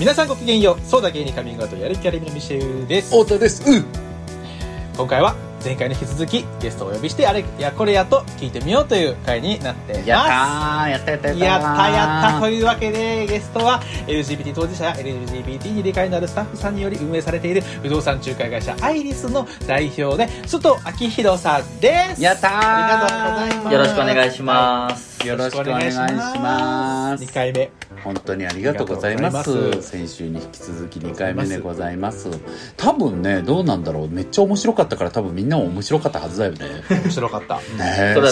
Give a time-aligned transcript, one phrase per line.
[0.00, 0.88] 皆さんごきげんよう。
[0.88, 3.10] そうだ芸人カミングアウトやる気ありみのミシェウです。
[3.10, 3.62] 太田です。
[3.70, 3.80] う。
[3.80, 3.84] ん
[4.96, 10.08] 今回は前回に引き続きゲストをお呼びしてあれやこれやと聞いてみようという回になっています。
[10.08, 12.40] やったーやったやったやったやったやった。
[12.40, 22.22] というわけでゲストは LGBT 当事者や LGBT に理解のあるスタッフさんにより運営されている不動産仲介会社アイリスの代表で須藤明宏さんです。
[22.22, 22.52] やったー。
[22.58, 23.72] ありがとうございます。
[23.74, 25.09] よろしくお願いします。
[25.26, 27.24] よろしくお願いします。
[27.24, 27.70] 2回目。
[28.02, 29.36] 本当にありがとうございます。
[29.36, 29.90] ありがとうございます。
[29.90, 32.30] 先週に引き続き2回目でございます。
[32.76, 34.08] 多分ねどうなんだろう。
[34.08, 36.66] めっちゃ面白かったから多分みんなも面白かったはずだよね。
[36.88, 37.60] 面白かった。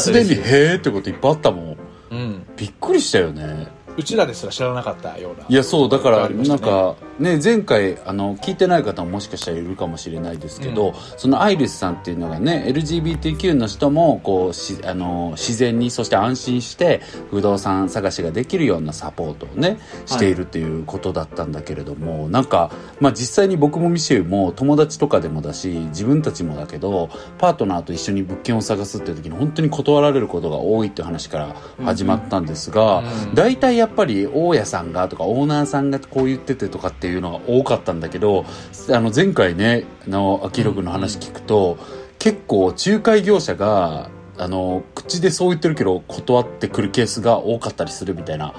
[0.01, 1.77] すでに嬉しい「へーってこといっぱいあったもん。
[2.11, 2.47] うん。
[2.57, 3.69] びっくりしたよね
[3.99, 6.49] うちらですら知らなかったようないやそうだからね。
[6.49, 10.95] なんかね前回あの聞いてない方ももしかしたらいるかもしれないですけど、うん。
[11.17, 33.03] そのアイリスさんっていうのがね LGBTQ の人もこうしあの自然にそして安心して不動産探しができるようなサポートをねしているっていうことだったんだけれども、なんか、まあ、実際に僕もミシェルも友達とかでもだし自分たちもだけどパートナーと一緒に物件を探すっていう時に本当に断られることが多いっていう話から始まったんですが、う
[33.33, 33.35] ん。
[33.35, 38.45] 大体やっっぱり大家さんがとかオーナーさんがこう言っててとかっていうのが多かったんだけど
[38.91, 41.79] あの前回ねあの秋広君の話聞くと、
[42.19, 48.55] 結構仲介業者があの口でそう言ってるけど断ってくるケースが多かったりするみたいな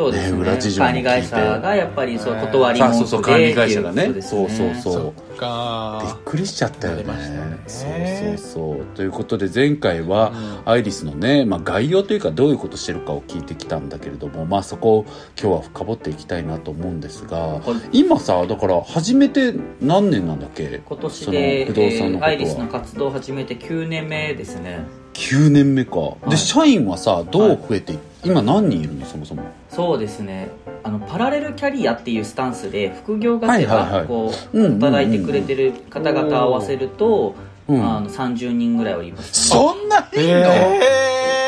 [0.00, 0.36] そうですね。
[0.36, 1.08] ね裏事情も聞いて。
[1.08, 4.22] 管理会社がやっぱりそう断りあ文句でそうそう管理会社がね。
[4.22, 5.04] そうそうそう。
[5.30, 6.18] びっか。
[6.24, 7.04] くりしちゃったよね。
[7.04, 7.58] なりましたね。
[7.66, 8.84] そうそうそう。
[8.96, 10.32] ということで前回は、
[10.64, 15.06] アイリスのね、まあ、概要というかどういうことしてるかを聞いてきたんだけれども、まあ、そこを
[15.40, 17.60] 今日は深掘っていきたいなと思うんですがは
[17.92, 18.00] い。
[18.00, 20.80] 今さだから始めて何年なんだっけ？
[20.84, 22.30] 今年で、その不動産のことは。
[22.30, 24.80] えーアイリスの活動を始めて9年目ですね。
[25.14, 26.30] 9年目か、い。
[26.30, 29.06] で社員はさどう増えてい、今何人いるの？
[29.06, 29.42] そもそも。
[29.68, 30.48] そうですね。
[30.82, 34.30] あのパラレルキャリアっていうスタンスで副業がてはいはいは
[34.62, 34.68] い。
[34.80, 39.48] 働いてくれてる方々合わせると、うんあの30人ぐらいはいます。
[39.48, 40.80] そんないいの、え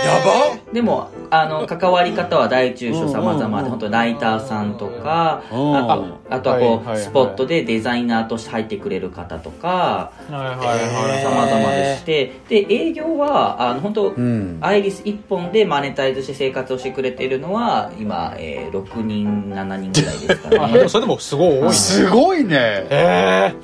[0.04, 0.72] やば。
[0.72, 5.76] でもあの関わり方は大中小様々で本当ライターさんとかうん。
[5.76, 6.98] あとあとはこう、はいはいはい。
[6.98, 14.58] スポットでデザイナーとして入ってくれる方とかはいはいはい様々でしてで営業はあの本当、うん。
[14.60, 21.72] アイリス1本でマネタイズして生活をしてくれているのは今、えー6人7人ぐらいですかあ でねもそれでもすごい多いね。
[21.72, 22.56] すごいね。
[22.56, 23.54] へえ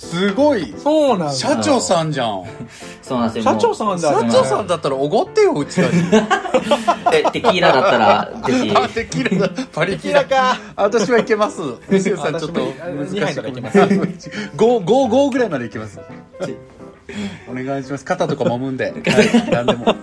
[0.00, 0.74] すごい。
[0.78, 1.32] そうなんだ。
[1.34, 2.44] 社長さんじゃん。
[3.02, 3.52] そうなんですよ。
[3.52, 4.08] 社長さんだ。
[4.08, 5.88] 社長さんだったらおごってようちら。
[5.92, 5.94] に
[7.32, 8.72] テキーラだったらぜひ。
[8.74, 9.66] あ テキーラだ。
[9.70, 10.24] パリキーラ。
[10.24, 10.56] か。
[10.74, 11.60] あ私はいけます。
[11.90, 13.78] ミシェルさんちょっと難しい二杯とかいけます。
[13.78, 13.98] 5
[14.56, 16.00] 5 5ぐらいまでいけます。
[17.46, 18.04] お願いします。
[18.06, 19.94] 肩とか揉むんで、はい、何でも。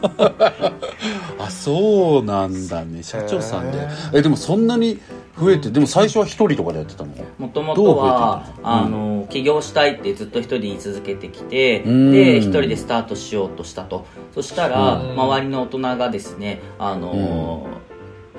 [1.40, 3.02] あそうなんだね。
[3.02, 3.80] 社長さんで。
[3.80, 3.82] へ
[4.14, 5.00] えでもそんなに
[5.40, 7.14] 増えてでも最初は一人とかでやってたの？
[7.38, 12.12] もともとはったのあの起業したいってずっと一人で言い続けてきてうん。
[12.12, 14.06] で一人でスタートしようとしたと。
[14.34, 15.14] そしたらう。
[15.14, 17.68] ん周りの大人がですねあの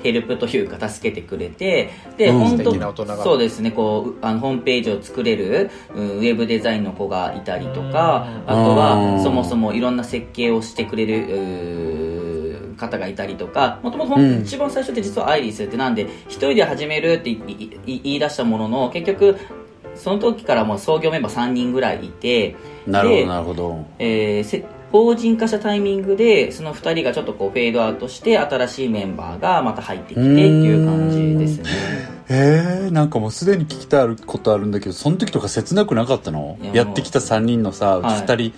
[0.01, 2.39] ヘルプというか助けてくれてで、うん。
[2.39, 8.51] 本当そうですねこうあのホームページを作れる、うんウェブデザインの子がいたりとかうん。
[8.51, 8.75] あとうん。
[8.75, 12.08] はそもそもいろんな設計をしてくれる
[12.79, 14.41] 方がいたりとかもともとうん。
[14.41, 19.37] 一番最初って実はアイリスってなんで一人で始めるって言い出したものの結局
[19.95, 22.55] その時からもう創業メンバー3人ぐらいいて
[22.87, 23.85] なるほどでなるほど。
[23.99, 31.69] えーせ法人化したタイミングでその2人がちょっとこうフェードアウトして新しいメンバーがまた入ってきてっていう感じですね。
[32.27, 36.57] えー、なんかもうすでに聞きたいことあるんだけどその時とか切なくなかったの？
[36.73, 38.21] いやってきた3人のさはい。
[38.21, 38.53] 2人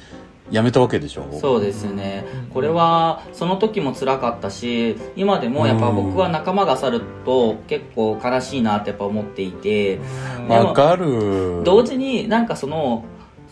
[0.51, 1.25] 辞めたわけでしょ？
[1.39, 2.25] そうですね。
[2.53, 9.99] これはその時も辛かったし今でもやっぱ僕は仲間が去ると結構悲しいなってやっぱ思っていて。
[10.47, 11.63] わかる。
[11.63, 13.05] 同時になんかその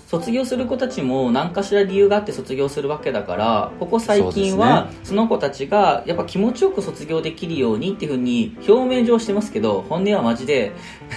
[0.08, 10.72] 卒業する子たちも何かしら理由があって卒業するわけだからここ最近はそ,、の子たちがやっぱ気持ちよく卒業できるようにっていうふうに表面上してますけど本音はマジで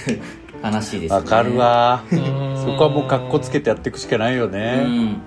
[0.63, 1.17] 悲しいですね。
[1.17, 2.05] わかるわ。
[2.13, 2.19] うん。
[2.57, 5.23] そこはもう格好つけてやっていくしかないようね、ん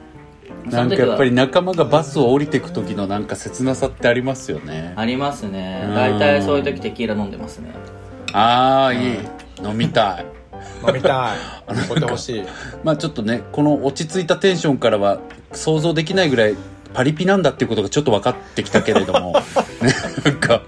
[0.65, 4.93] なんかやっぱり仲間がバスを降りていく時のなんか切なさってありますよね。
[4.95, 5.83] ありますね。
[5.87, 5.95] うん。
[5.95, 7.71] 大体そういう時テキーラ飲んでますね。
[8.33, 9.17] ああいい。
[9.63, 10.25] 飲みたい。
[10.87, 11.77] 飲みたい。
[11.89, 12.43] 飲んでほしい。
[12.83, 15.19] まあちょっとねこの落ち着いたテンションからは
[15.51, 16.55] 想像できないぐらい
[16.95, 19.33] パリピなんだっていうことがちょっと分かってきたけれども、
[19.83, 20.61] ね、なんか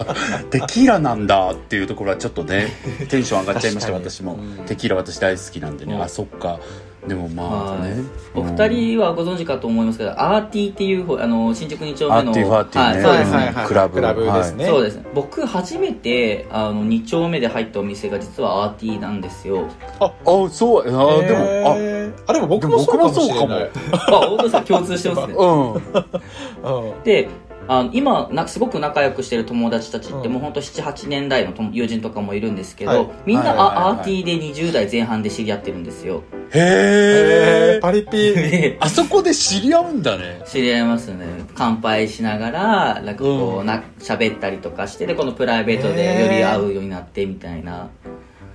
[0.52, 2.68] テキーラなんだっていうところはちょっとね
[3.08, 4.66] テンション上がっちゃいました私も、うん。
[4.66, 6.02] テキーラ私大好きなんでね、うん。
[6.02, 6.60] あそっか
[7.08, 8.04] でもまあね、
[8.36, 13.02] お二人はご存知かと思いますけど、アーティーっていうほあの新宿2丁目のアーティファーティーね。
[13.02, 13.68] はい、そうですね、はいはいはい。
[13.68, 13.94] クラブ。
[13.96, 14.98] クラブですね、そうです。
[14.98, 19.68] ね僕初めてあの2丁目で入ったお店が実はアーティーなんですよ。
[20.00, 20.12] あ
[20.50, 20.82] そう。
[20.82, 23.70] あでもああでも僕もそうかもしれない。
[23.94, 25.34] あ本当ですか共通してますね。
[25.38, 25.74] うん。
[25.74, 27.04] うん。
[27.04, 27.30] で
[27.68, 30.34] あの今なすごく仲良くしてる友達たちってうん。
[30.34, 33.10] もうほんと78年代の友友人とかもいるんですけど、はい。
[33.26, 36.24] みんな、あアーティーで20代前半で知り合ってるんですよ。
[36.54, 38.12] へえパリピ。
[38.12, 40.42] で あそこで知り合うんだね。
[40.46, 41.26] 知り合いますね。
[41.56, 43.66] 乾杯しながらなんかこう、うん。
[43.66, 47.90] な喋ったりとかしてでこのプライベートでより会うようになってみたいな。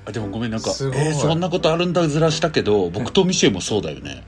[0.04, 4.24] あでもごめんなんかえーそんなことあるんだずらしたけど僕とミシェもそうだよね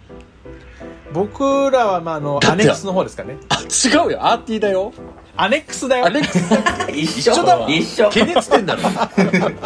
[1.14, 3.38] 僕らは、まあ、あのアネックスの方ですかね。
[3.48, 4.26] あ違うよ。
[4.26, 4.92] アーティーだよ。
[5.36, 6.06] アネックスだよ。
[6.06, 6.20] あれ
[6.92, 7.70] 一緒一緒だわ。
[7.70, 8.10] 一緒。
[8.10, 8.82] 系列店だろ。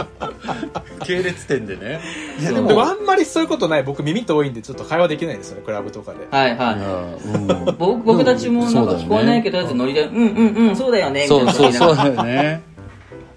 [1.05, 2.01] 系列店でね。
[2.39, 3.83] いやでもでもあんまりそういうことない。
[3.83, 5.57] 僕耳遠いんでちょっと会話できないですよ。
[5.57, 6.29] ねクラブとかで。
[6.31, 6.75] はいはい。
[7.29, 7.47] うん。
[7.79, 10.17] 僕僕たちもなんか聞こえないけど、とりあえずノリで、うん。
[10.17, 12.63] うんうん、そうだよね、みたいそうなそうそうだよね。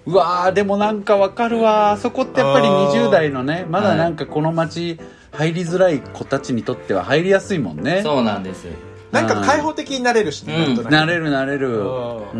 [0.04, 4.98] うわーでもなんかわかるわあそこってやっぱりあー20代のねまだなんかこの街
[5.32, 8.02] 入りづらい子たちにとっては入りやすいもんね。
[8.02, 8.66] そうなんです。
[9.10, 10.90] なんか開放的になれるしね、うん。
[10.90, 11.82] なれるなれる。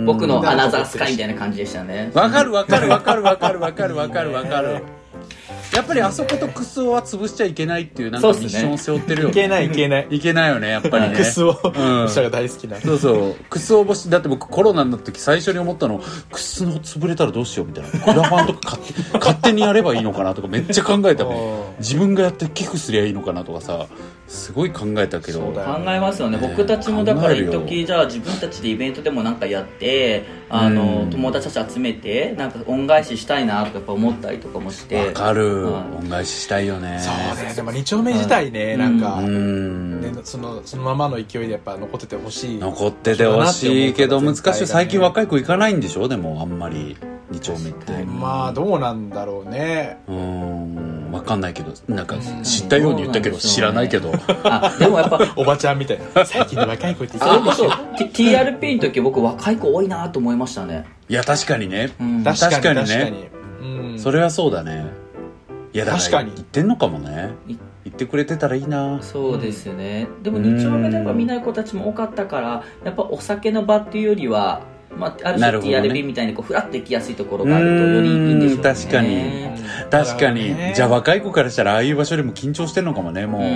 [0.07, 2.11] 僕のアナザースカイみたいな感じでしたね。
[2.15, 4.33] わかるわかるわかるわかるわかるわかる。
[4.33, 5.02] わかる
[5.75, 10.07] やっぱりあそことクスオは潰しちゃいけないっていうなんかミッションを背負ってるよいけないいけない。
[10.11, 11.17] いけないよねやっぱりね。
[11.17, 12.09] クスをうん。
[12.09, 13.35] 下が大好きなそうそう。
[13.49, 16.03] クスオ星だって僕コロナの時最初に思ったの。
[16.31, 17.91] クスの潰れたらどうしようみたいな。
[17.91, 21.25] クラファンとか勝手勝手にやればいいのかなとかめっちゃ考えた。
[21.25, 23.87] もんうん自分がやって寄付すりゃいいのかなとかさ
[24.29, 25.41] すごい考えたけど。
[25.41, 31.11] そうだよ考えますよね、ね僕たちもだから一時じゃあ自分たちでイベントでもなんかやってあの、うん。
[31.11, 35.07] 友達たち集めてなんか恩返ししたいなとかやっぱ思ったりとかもして。
[35.07, 35.57] わかる。
[35.57, 36.99] はい恩返ししたいよね。
[37.01, 39.29] そうねでも二丁目自体ね、なんか、うね
[40.11, 44.67] んそのそのままの勢いでやっぱ残っててほしい残っててほしいけど難しい。
[44.67, 46.09] 最近若い子行かないんでしょ？
[46.09, 46.97] でもあんまり
[47.33, 48.05] 2丁目って。
[48.05, 49.99] まあどうなんだろうね。
[50.09, 50.93] うーん。
[51.13, 52.43] 分かんないけどなんかうん。
[52.43, 54.13] 知ったように言ったけど知らないけど。
[54.45, 56.25] あでもやっぱ おばちゃんみたいな。
[56.25, 61.91] 最近の若い子ってそれこそ TRP の時僕若い子多いなと思いましたね、いや確かにね。
[62.01, 62.83] うん、確かに確かにね。
[62.83, 63.29] 確かに。
[63.93, 63.99] うん。
[63.99, 64.87] それはそうだね
[65.73, 66.33] いや確かに。
[66.35, 67.31] 言ってんのかもね。
[67.49, 67.57] い。
[67.85, 69.03] 言ってくれてたらいいな。
[69.03, 74.63] そうですね、でもうん2丁目でやっぱ見ない子たちも多かったからやっぱお酒の場っていうよりは、
[74.97, 75.79] まあ、ある種なるほどね。
[75.89, 78.57] TRB みたいにこうフラッと行きやすいところがあるとよりいいんでしょうね。
[78.57, 79.53] うん確かに。
[79.91, 80.73] 確かに、ね。
[80.75, 83.51] じゃあ若い子からしたらああいう場所でも緊張してんのかもねもう、うんう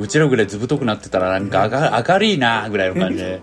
[0.00, 0.02] ん。
[0.02, 1.68] うちらぐらいずぶとくなってたらなんか
[2.06, 3.40] 明明るいなぐらいの感じで。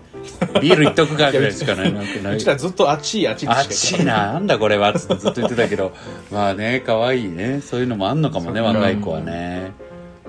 [0.60, 1.92] ビールいっとくかぐらいしかない。
[1.92, 5.92] なないうちらずっとあっちいあっちいあっちいななんだこれはつってずっと言ってたけど。
[6.30, 7.60] まあね可愛いね。
[7.60, 9.72] そういうのもあんのかもね若い子はね。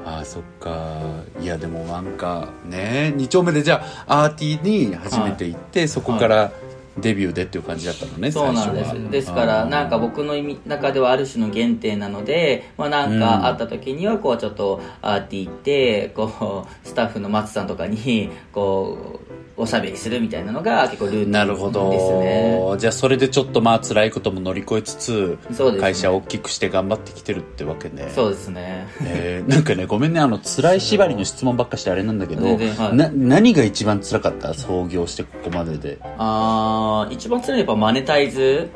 [0.05, 0.99] ああそっか。
[1.39, 6.51] いやでもなんかね2丁目でじゃあアーティーに初めて行って、そこから
[6.97, 9.11] デビューでっていう感じだったのねそうなんです。
[9.11, 22.77] ですからなんか僕の意味中ではある種の原点なので、まあ、なんかあった時にはこうちょっとアーティー行ってこうスタッフの松さんとかにこうおしゃべりするみたいなのが結構ルーティンなるほですねど。
[22.77, 25.79] じゃあそれでちょっとまあ辛いことも乗り越えつつね。
[25.79, 28.11] 会社を大きくして頑張ってきてるってわけね。
[28.13, 28.87] そうですね。
[29.01, 32.51] えーなんかねごめんねあの辛い縛りの質問ばっかしてあれなんだけど、は
[32.91, 32.95] い。
[32.95, 34.53] な何が一番辛かった？
[34.53, 35.99] 創業してここまでで。
[36.17, 38.69] あー一番辛いのはやっぱマネタイズ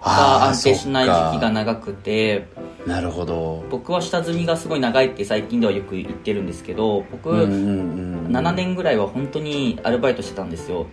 [0.00, 2.46] が安定しない時期が長くて
[2.86, 3.64] なるほど。
[3.70, 10.86] 僕は下積みがすごい長いって最近ではよく言ってるんですけど僕、うんうんうん7年ぐらいは本当にアルバイトしてたんですよ。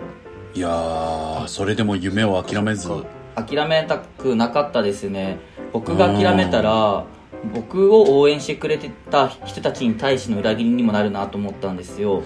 [0.54, 2.90] いやーそれでも夢を諦めず。
[3.36, 5.40] 諦めたくなかったですね。
[5.74, 7.06] 僕が諦めたら
[7.54, 12.24] 僕を応援してくれてた人たちに対しての裏切りにもなるなと思ったんですよ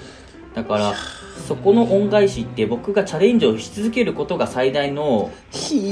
[0.55, 0.93] だから
[1.47, 5.31] そこの恩返しって僕がチャレンジをし続けることが最大の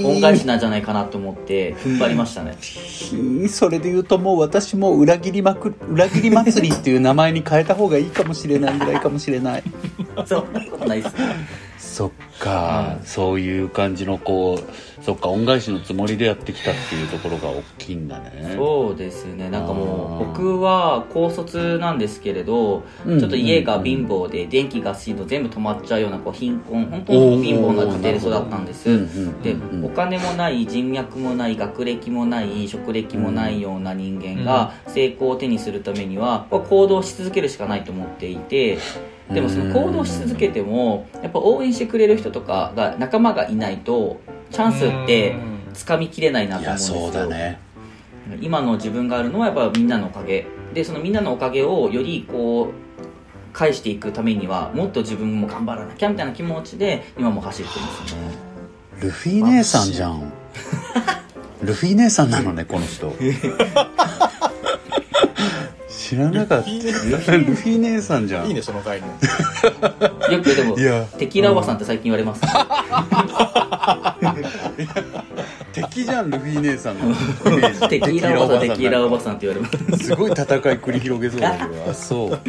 [0.06, 2.58] 恩返しなんじゃないかなと思って踏ん張りましたね。
[3.50, 9.64] それで言うともう私も裏切りまく裏切り祭りっていう名前に変えた方がいいかもしれないぐらいかもしれない。
[10.26, 11.16] そんなことないです
[11.84, 13.06] そっか、うん。
[13.06, 18.54] そういう感じのこうそっか恩返しのつもりでやってきたっていうところが大きいんだね。
[18.56, 19.50] そうですね。
[19.50, 23.20] なんかもう僕は高卒なんですけれど、うん。
[23.20, 28.86] ちょっと家が貧乏で電気ガス水道全部止まっちゃうようなこう貧困本当に貧乏な家庭で育ったんです。
[29.44, 38.78] でうんお金もない人脈もない学歴もない職歴もないような人間が成功を手にするためには行動し続けるしかないと思っていて
[39.34, 44.20] でもその行動し続けてもやっぱ応援してくれる人とかが仲間がいないと
[44.52, 45.36] チャンスって
[45.74, 46.98] 掴みきれないないと思うんやですよ。
[47.00, 47.60] そうだね。
[48.42, 50.46] 今の自分があるのはやっぱみんなのおかげ。
[50.74, 58.22] でそのみんなのおかげをよりこう返していくためにはもっと自分も頑張らなきゃみたいな気持ちで今も走ってますね。
[59.02, 60.32] ルフィ姉さんじゃん。
[61.64, 63.14] ルフィ姉さんなのねこの人
[66.04, 66.68] 知らなかった。
[66.68, 66.74] ル
[67.56, 68.48] フィ姉さんじゃん。
[68.48, 69.10] いいねその概念。
[70.38, 71.06] よくでもいや。
[71.18, 72.42] テキーラおばさんって最近言われます、
[75.94, 77.80] 敵じゃんルフィ姉さんのイメージ。
[77.90, 82.40] テキーラおばさんテキーラおばんさんって言われますすごい戦い繰り広げそうだけどあそ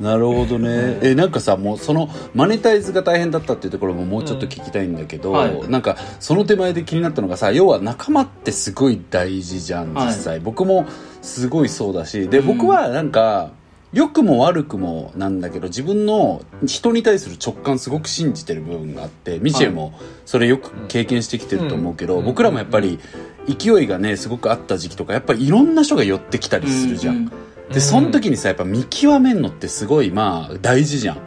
[0.00, 0.02] う。
[0.02, 0.98] なるほどね。
[1.02, 5.60] えなんかさもうそのマネタイズが大変だったっていうところももうちょっと聞きたいんだけど、うんはい。
[5.68, 10.06] なんかその手前で気になったのがさ要は仲間ってすごい大事じゃんはい。
[10.08, 10.84] 実際、僕も
[11.22, 12.28] すごいそうだし。
[12.28, 12.46] でうん。
[12.58, 13.50] 僕はなんか、
[13.92, 22.24] 良くも悪くもなんだけど自分の人に対する直感すごく信じてる部分があってミシェルもそれよく経験してきてると思うけど、うん。
[22.24, 23.00] 僕らもやっぱり
[23.48, 27.32] 勢いがねすごくあった時期とかやっぱりいろんな人が寄ってきたりするじゃん、うん。
[27.72, 31.18] でその時にさやっぱ見極めんのってすごいまあ大事じゃん、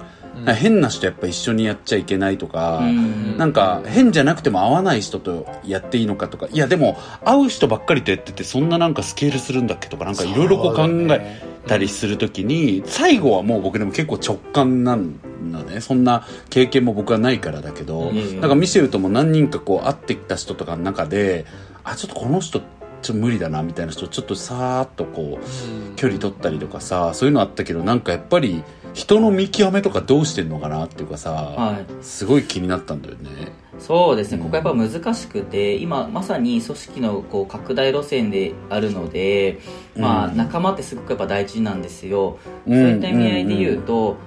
[0.56, 3.38] 変な人やっぱ一緒にやっちゃいけないとか、うん。
[3.38, 15.20] なんか変じゃなくても合わない人とやっていいのかとかいやでも会う人ばっかりとやっててそんななんかスケールするんだっけとかなんかいろいろこう考えたりするときに最後はもう僕でも結構直感なん
[15.52, 15.82] だね。
[15.82, 21.46] そんな経験も僕はないからだけど、うんなんかミシェルとも何人かこう会ってきた人とかの中で
[21.84, 31.86] あちょっとこの人ちょっと無理だなみたいな人ちょっとさーっとこう距離取ったりとかさそういうのあったけどなんかやっぱり人の見極めとかどうしてんのかなっていうかさ、はい。
[32.04, 33.52] すごい気になったんだよね。
[33.80, 39.60] そうですね、ここやっぱ難しくて、今まさに組織のこう拡大路線であるので、
[39.98, 42.38] まあ、うん仲間ってすごくやっぱ大事なんですよ。
[42.68, 42.80] うん。
[42.80, 44.18] そういった意味合いで言うと、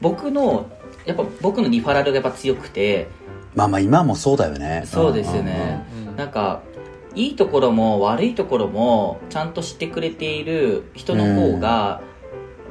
[0.00, 0.66] 僕の、
[1.04, 3.08] やっぱ僕のリファラルがやっぱ強くて、
[3.54, 4.82] まあまあ今もそうだよね。
[4.86, 5.86] そうですよね。
[5.92, 6.62] うんうんなんか、
[7.14, 12.02] いいところも悪いところもちゃんと知ってくれている人の方が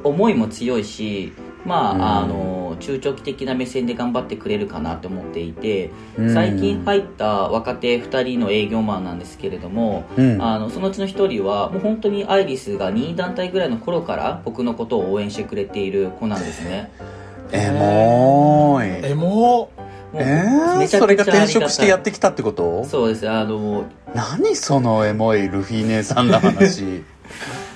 [0.06, 1.32] 思いも強いし、
[1.64, 2.02] まあ、うん。
[2.02, 6.34] あの中長期的な目線で頑張ってくれるかなと思っていて、うん。
[6.34, 10.42] 最近入った若手2人の営業マンなんですけれども、うん。
[10.42, 16.90] あのそのうちの1人はもう本当にアイリスが2位団体ぐらいの頃から僕のことを応援してくれている子なんですね。
[17.52, 19.86] エモーいエモもう
[20.18, 22.84] えー、めちゃくちゃそれが転職してやってきたってこと？
[22.84, 23.28] そうです。
[23.28, 23.84] あの
[24.14, 26.84] 何そのエモいルフィ姉さんの話。
[26.84, 27.04] うん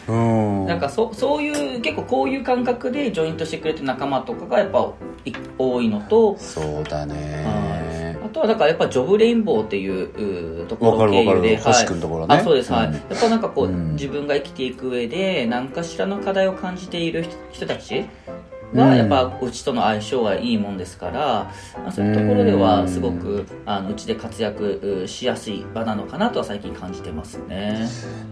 [0.08, 4.92] なんかそそういう結構こういう感覚でジョイントしてくれてる仲間とかがやっぱ
[5.24, 8.18] い多いのとそうだね。
[8.24, 12.36] あとはだからやっぱジョブレインボーっていううところ経由で、星君のところね。
[12.36, 12.86] あそうです、はい。
[12.86, 12.94] うん。
[12.94, 13.92] やっぱなんかこう、うん。
[13.94, 18.04] 自分が生きていく上で何かしらの課題を感じている人人たち
[18.72, 18.78] うん。
[18.78, 27.88] がやっぱうちとの相性がいいもんですから、まあ、そういうところではすごくあのうちで活躍うしやすい場なのかなとは最近感じてますね。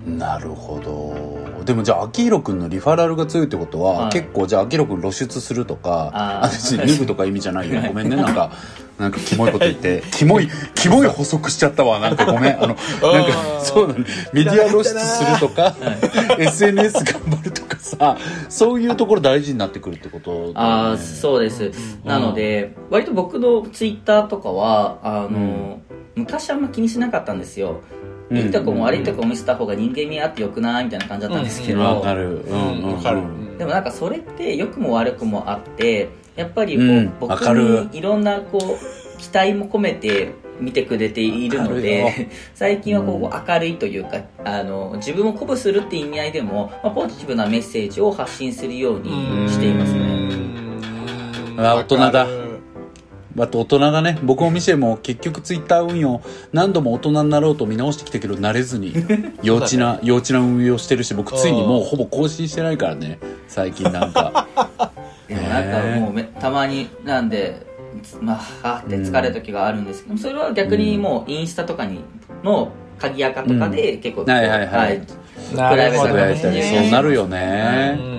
[0.06, 1.64] なるほど。
[1.64, 4.12] でもじゃあ秋広君のリファラルが強いってことは、はい。
[4.12, 8.16] 結構じゃあ秋広君露出するとかあ別に脱ぐとか意味じゃないよごめんね。
[8.16, 8.52] なんか
[8.98, 12.00] なんかキモいこと言って キモいキモい補足しちゃったわ。
[12.00, 12.62] なんかごめん。
[12.62, 15.74] あの なんかそうだねメディア露出するとか
[16.38, 18.16] SNS 頑張るとかさ
[18.48, 20.52] そういうところ大事になってくるってことね。
[20.56, 21.70] ああそうです、
[22.04, 25.82] なので割と僕のツイッターとかはあの、うん。
[26.16, 27.80] 昔あんま気にしなかったんですよ。
[28.30, 28.36] うん。
[28.36, 32.44] いいとこも悪いとこも見せた方が人間味あってよくないみたいな感じだったんですけど、わかる。
[32.44, 33.22] うんうんわかる。
[33.58, 37.12] でもなんかそれって良くも悪くもあってやっぱりこう、うん。
[37.18, 43.46] 僕にいろんなこう期待も込めて見てくれているので最近はこう、うん。
[43.46, 49.10] 明るいというかあの自分を鼓舞するって意味合いでも、まあ、ポジティブなメッセージを発信するように
[49.48, 50.08] していますね。
[51.58, 52.48] あ大人だ。
[53.40, 54.18] あと大人だね。
[54.22, 56.20] 僕もミシェルも結局ツイッター運用
[56.52, 58.92] 何度も大人になろうと見直してきたけど慣れずに
[59.42, 63.18] 幼稚な幼稚な運営をしてるし僕ついにもうほぼ更新してないからね。
[63.46, 64.48] 最近なんか
[65.28, 67.66] でもなんかもうめたまになんで
[68.20, 72.00] まああって疲れる時があるんですけど、それは逆にもうインスタとかに
[72.42, 74.66] の鍵垢とかで結構、うんはいはい。
[74.66, 75.00] はい
[75.54, 76.80] なるほどつぶやいたりね。
[76.82, 78.10] そうなるようんねうんうん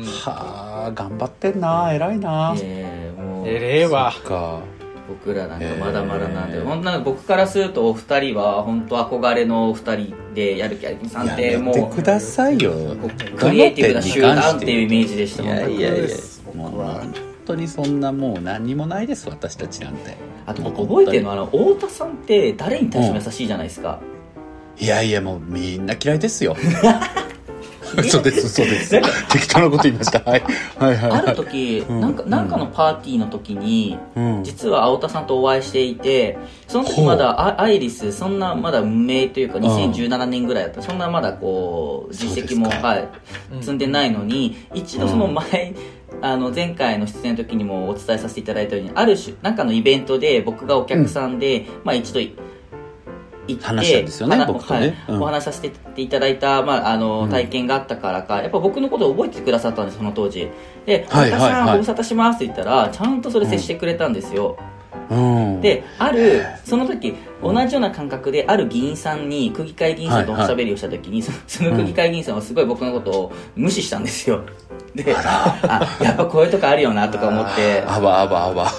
[0.00, 0.04] うん。
[0.04, 4.60] はあ頑張ってんな偉いなえーもうえれえわか
[5.08, 12.72] 僕らなんかまだまだなんで、えー本当なんか僕からするとお二人は本当憧れのお二人でやる気ありみさんってやもうくださいよ。
[13.36, 20.16] クリエイティブな集団っていうイメージでしたいやいやいや僕はもう本当にそんなもう何にもないです私たちなんて。
[20.46, 24.00] あと僕覚えてるのはあの太田さんって誰に対しても優しいじゃないですか、
[24.78, 26.56] いやいやもうみんな嫌いですよ
[27.96, 29.00] 嘘です嘘です。
[29.30, 30.20] 適当なこと言いました。
[30.28, 30.42] はい。
[30.78, 31.26] はいはいあはい。
[31.28, 34.44] る時、うんなんかなんかのパーティーの時に、うん。
[34.44, 39.62] 実は青田さんとお会いしていてその時まだアアイリスそんなまだ無名というかん。
[39.64, 40.82] 2017年ぐらいだった。
[40.82, 43.08] そんなまだこう実績もはい
[43.60, 45.74] 積んでないのに一度その前、
[46.22, 52.34] あの前回の出演の時にもお伝えさせていただいたようにある種なんかのイベントで僕がお客さんで、まあ一度い
[53.46, 54.80] 行って話したんですよねは僕とね。
[54.80, 55.22] はいうん。
[55.22, 57.30] お話しさせていただいた、まあ、あのうん。
[57.30, 60.48] 体験があったからか、やっぱ僕のことを覚えてくださったんですその当時。
[60.86, 64.56] で「はいはいはいご無沙汰します」って言ったらちゃんとそれ接してくれたんですよ、
[65.10, 65.60] うん。
[65.60, 74.42] であるその時同じような感覚である議員さんに区議会議員さんとおしゃべりをした時に、そその区議会議員さんはすごい僕のことを無視したんですよ。
[74.94, 77.82] であやっぱこういうとこあるよなとか思って。
[77.86, 78.72] あばあばあば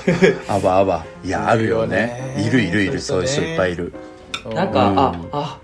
[0.47, 2.35] あばあばいやあるよね。
[2.37, 2.99] いいるいるいる。
[2.99, 3.93] そういう人いっぱいいる
[4.53, 5.59] なんか、うんああ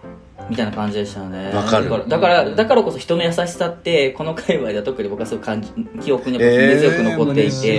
[0.50, 1.54] みたいな感じでしたね。
[1.54, 1.90] わかる。
[2.10, 5.72] だからだからこそ人の優しさってこの界隈では特に僕はすごい感じ
[6.04, 7.70] 記憶に根強く残っていて、嬉しい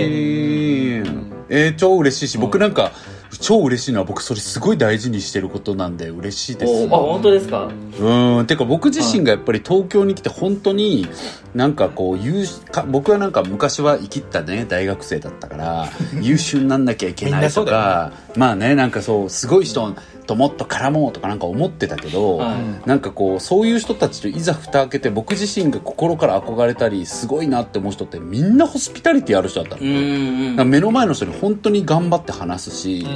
[1.47, 2.91] えー、超嬉しいし、僕なんか
[3.39, 6.87] 超嬉しいのは僕それすごい大事にしてることなんで嬉しいです。
[6.91, 7.69] おあ本当ですか？
[7.99, 8.47] うん。
[8.47, 11.07] てか僕自身がやっぱり東京に来て本当に
[11.53, 15.87] なんかこう優秀か僕はなんか昔は生きったね大学生だったから
[16.19, 19.93] 優秀になんなきゃいけないとか、まあねなんかそうすごい人
[20.25, 22.87] ともっと絡もうとかなんか思ってたけど、はい。
[22.87, 29.81] なんかこうそういう人たちといざ蓋開けて僕自身が心から憧れたりすごいなって思う人ってみんなホスピタリティある人だったの。
[29.81, 33.07] う、ん目の前の人に本当に頑張って話すし、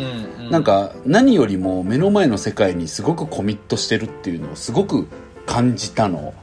[0.52, 5.08] なんか何よりも目の前の世界にすごくコミットしてるっていうのをすごく
[5.46, 6.34] 感じたの。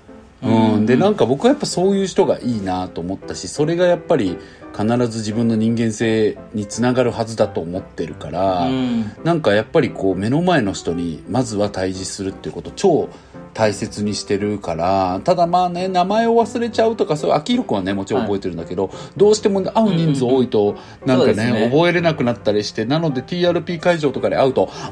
[0.47, 0.87] うん、うん。
[0.87, 4.39] でなんか僕はやっぱそういう人がいいなと思ったしそれがやっぱり
[4.77, 9.13] 必ず自分の人間性につながるはずだと思ってるから、うん。
[9.25, 13.09] なんかやっぱりこう目の前の人にまずは対峙するっていうことを超
[13.57, 20.77] 大切にしてるからただまあね名前を忘れちゃうとかそういう秋広君はねもちろん覚えてるんだけど、どうしても会う人数多いと
[21.07, 21.71] なんかね,、そうですね。
[21.71, 24.91] 覚えれなくなったりしてなので TRP 会場とかで会うとあ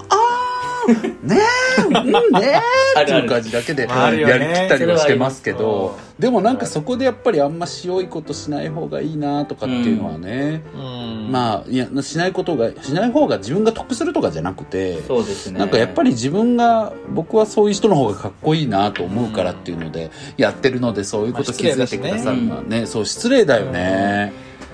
[0.89, 1.29] ー！
[1.29, 1.64] ねえ
[1.95, 2.61] うんね
[2.97, 11.29] えっていう感じだけでやりきったりはしてますけどりでもなんかそこでやっぱりあんましよいことしない方がいいなとかっていうのはね、うん。
[11.31, 15.59] まあいやしないことがしない方が自分が得するとかじゃなくてそうですね。
[15.59, 24.33] なんかやっぱり自分が僕はそういう人の方がかっこいいなと思うからっていうのでやってるのでそういうこと気づいてくださるのはね,、そう失礼だよね、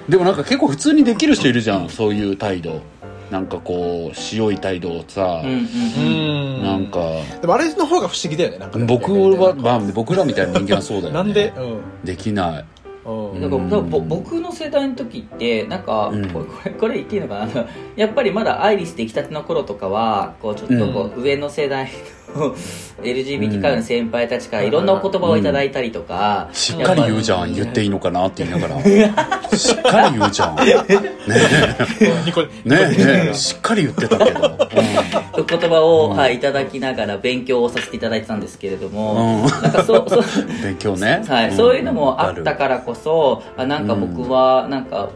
[0.09, 2.83] でもなんか結構普通にできる人いるじゃんそういう態度
[3.31, 5.63] なんかこう白い態度をさ、うんうんう
[5.99, 6.61] うん。
[6.61, 7.01] んなんか
[7.41, 8.87] でもあれの方が不思議だよねなんかね。
[8.87, 11.19] 僕は、まあ、僕らみたいな人間はそうだよね。
[11.23, 11.53] なんで？
[12.05, 12.65] できない。
[13.05, 13.41] うん。
[13.41, 16.29] からだからぼ僕の世代の時ってなんか、うん。
[16.31, 17.67] これこれこれ言っていいのかな？
[17.97, 21.91] やっぱりまだアイリス出来たての頃とかはこうちょっとこう、上の世代の
[23.03, 28.83] LGBT 界の先輩たちからいろんなお言葉をいただいたりとか、しっかり言うじゃん言っていいのかなって言いながら。
[29.57, 30.57] しっかり言うじゃん。
[30.57, 30.63] ね。
[30.89, 31.11] えね。
[32.01, 33.29] えね。
[33.31, 34.59] えしっかり言ってたけど、
[35.33, 36.17] お言葉を、うん。
[36.17, 39.63] はい、いただきながら勉強をさせていただいてたんですけれども、うん。
[39.63, 40.07] なんかそう
[40.63, 45.11] 勉強ね、はいんそういうのもあったわからこそあなんか僕はなんか、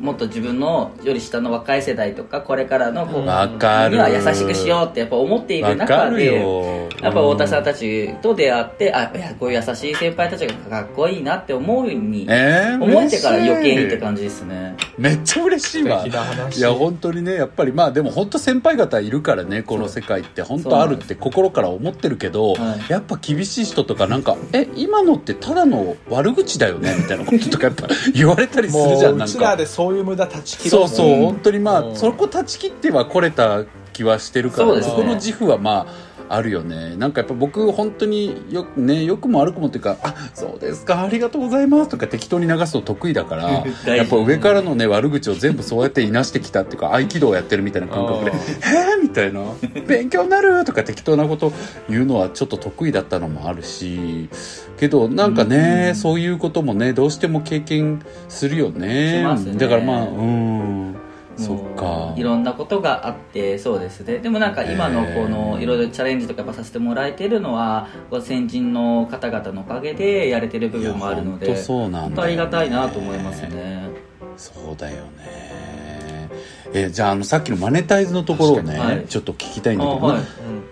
[0.00, 3.96] もっと自分のより下の若い世代とかこれからのこうわかる。
[3.96, 6.88] には優しくしようってやっぱ思っている中でよ。
[7.00, 14.76] やっぱ太田さんたちと出会ってあやっぱこういう優しい先輩たちがかっこいいなって思うにえー、思えてから余計にってじ感じですね。
[14.98, 16.06] めっちゃ嬉しいわ。
[16.06, 29.34] いや本当にねやっぱりまあでも本当先輩方いるからねこの世界って本当あるって心から思ってるけど、はいやっぱ厳しい人とかなんか「え今のってただの悪口だよね」みたいなこととかやっぱ言われたりするじゃんなんか。
[29.34, 31.24] うちらでそういう無駄断ち切ろそうそう、ん。
[31.24, 31.96] 本当にまあ、うん。
[31.96, 34.82] そこ断ち切っては来れた気はしてるからね。
[34.82, 36.96] この自負はまああるよね。
[36.96, 48.40] なんかやっぱ僕本当によね良くも悪くもっていうか「あそうですかありがとうございます」とか適当に流すの得意だから やっぱ上からのね悪口を全部そうやっていなしてきたっていうか合気道をやってるみたいな感覚でうん「へ
[48.98, 49.40] え」みたいな
[49.86, 51.52] 「勉強になる」とか適当なこと
[51.88, 54.28] 言うのはちょっと得意だったのもあるし
[54.76, 59.22] けどなんかね、そういうこともねどうしても経験するよね。
[59.22, 59.54] ね。
[59.56, 60.96] だからまあうん
[61.36, 62.14] そっもか。
[62.16, 64.18] ういろんなことがあってそうですね。
[64.18, 67.88] でもなんか今のこのいろいろチャレンジとかやっぱさせてもらえてるのは
[68.22, 72.22] 先人の方々のおかげでやれてる部分もあるのでそうなんね。
[72.22, 73.88] ありがたいなと思いますね。
[74.36, 75.73] そうだよね
[76.74, 79.06] えじゃああのさっきのマネタイズのところをね、はい。
[79.06, 80.22] ちょっと聞きたいんだけど、あはい。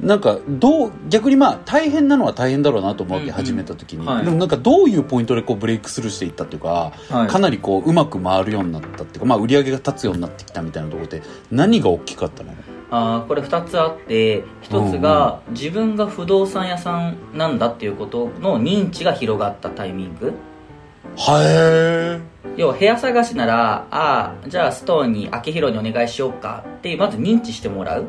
[0.01, 3.37] ななんかどう逆にまあ大変なのは大変だろうなと思うわけ、うんうん。
[3.37, 4.25] 始めた時に、はい。
[4.25, 7.29] でもなんかどういうポイントでこうブレイクスルーしていったっていうか、はい。
[7.29, 12.53] かなりこううまく回るようになったっていうか、まあ、売り上げが立つようになってきたみたいなところで何が大きかったの？
[12.91, 20.35] あーこれ2つあって1つが自分が不動産屋さんなんだっていうことの認知が広がったタイミング
[21.17, 22.21] は
[22.57, 26.65] 要は部屋探しならああじゃあストーンに秋広にお願いしようか。
[26.79, 28.07] ってまず認知してもらう。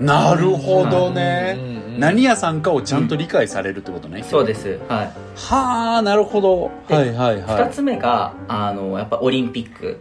[0.00, 1.56] えなるほどね。
[1.58, 4.78] うんうんうん何屋さんかをちゃんと理解されるってことね、そうです。
[4.88, 5.12] はい。
[5.36, 6.70] はあなるほど。
[6.88, 10.00] ではいはいは2いつ目があのやっぱオリンピック。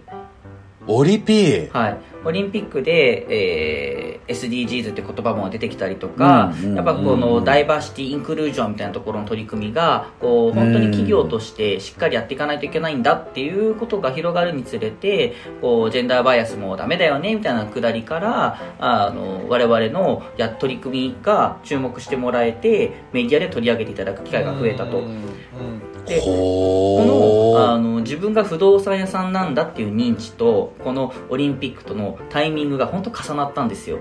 [0.87, 1.71] オリピー。
[1.71, 24.99] はい、オリンピックで、えー SDGs って言葉も出てきたりとか、やっぱこのダイバーシティ・インクルージョンみたいなところの取り組みがこう本当に企業としてしっかりやっていかないといけないんだっていうことが広がるにつれてこうジェンダーバイアスもダメだよねみたいなくだりからあの我々のや取り組みが注目してもらえてメディアで取り上げていただく機会が増えたと。
[24.99, 33.99] うんうんでほこのあーの自分が不動産屋さんなんだっていう認知とこのオリンピックとのタイミングが本当重なったんですよ。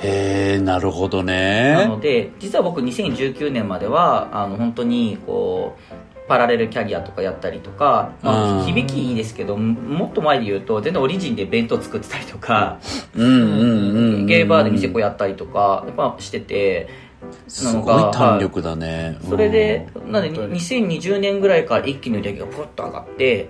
[0.00, 8.64] へえなるほどなねので実は僕2019年まではあの本当にこうパラレルキャリアとかやったりとか、まあ、うん。
[8.66, 12.78] 響きいいですけどもっと前で言うと全然オリジンで弁当作ってたりとか
[13.14, 17.07] ゲイバーで店子やったりとかやっぱしてて
[17.48, 20.12] すごい弾力だね、それでうん。
[20.12, 20.60] なんで本当に。
[20.60, 23.48] 2020年ぐらいから一気に売り上げがポッと上がって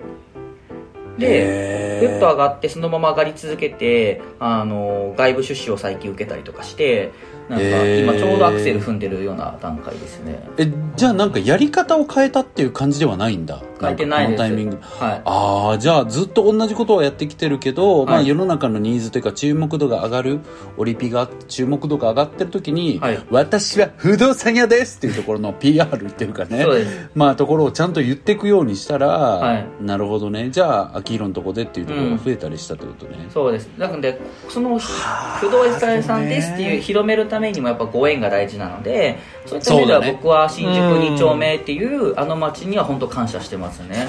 [1.19, 7.11] でぐっと上がってそのまま上がり続けてあの外部出資を最近受けたりとかして
[7.49, 10.39] なんか今ちょうどアクセル踏んでるような段階ですね。
[10.57, 13.63] えじゃあなんかやり方を変えたっていう感じではないんだ。
[13.81, 14.37] 変えてないです。
[14.37, 14.77] タイミング。
[14.81, 15.21] はい。
[15.25, 20.39] ああじゃあずっと同じことをやってきてるけど、まあ、はい世の中のニーズというか注目度が上がる
[20.77, 23.25] オリピが注目度が上がってる時に、はい。
[23.31, 26.61] 私は不動産屋ですっていうところの PR っていうかね。
[26.61, 27.09] そうです。
[27.15, 29.67] まあところをちゃんと言っていくようにしたら、はい。
[29.81, 30.51] なるほどね。
[30.51, 33.67] じゃあ秋広のとこでっていうところが増えたりしたってことね、そうです。
[33.77, 44.07] なのでその不動産屋さんですっていう広めるためにもやっぱご縁が大事なのでそういった意味では僕は新宿2丁目っていうあの街には本当感謝してますね。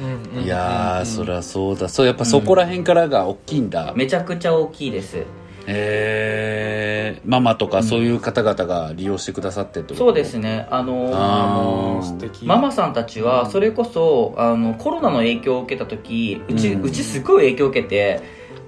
[0.00, 1.88] うんうんいやー、そりゃそうだ。
[1.88, 5.22] そうやっぱそこら辺からが大きいんだ、めちゃくちゃ大きいです
[5.66, 10.04] えー、ママとかそういう方々が利用してくださってってこと？
[10.06, 10.66] そうですね。
[10.70, 12.02] あの
[12.44, 18.20] ママさんたちはそれこそあのコロナの影響を受けた時うち,、ううんちすごい影響を受けて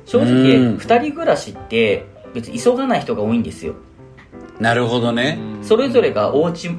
[0.07, 0.76] 正直うん。
[0.76, 3.74] 2人暮らしって別に急がない人が多いんですよ。
[4.61, 6.70] なるほどね、それぞれがお家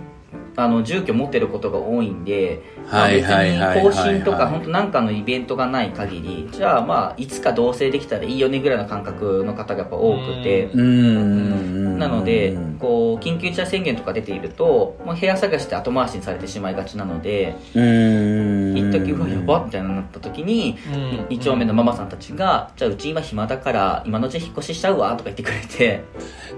[0.56, 10.66] あの住居持ってることが多いんで、まあはい別はいはい更新とか本当なんかのイベントがない限りじゃあまあいつか同棲できたらいいよねぐらいの感覚の方がやっぱ多くて。
[10.66, 12.00] うーん。
[12.00, 18.78] なのでこう緊急事態宣言とか出ていると、まあ、部屋探しで後回しにされてしまいがちなのでうーん。
[18.78, 21.26] 一時うわやばっみたいになった時にうん。
[21.28, 26.02] 2丁目のママさんたちが「じゃあうち今暇だから今のうち引っ越ししちゃうわ」とか言ってくれて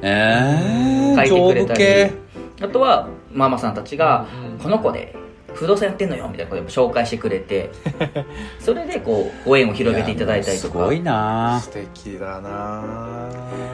[0.01, 2.26] えー、書いてくれたり
[2.61, 5.15] あとはママさんたちがうん「この子で
[5.53, 7.69] 不動産やってんのよ」みたいなことで紹介してくれて
[8.59, 10.73] それでこうご縁を広げていただいたりとか。
[10.73, 11.59] すごいな。
[11.61, 12.83] 素敵だな。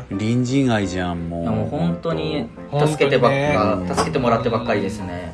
[0.10, 1.70] 隣人愛じゃんもう。
[1.70, 2.14] 本当。
[2.14, 2.48] に
[2.86, 5.34] 助けてばっか、助けてもらってばっかりですね。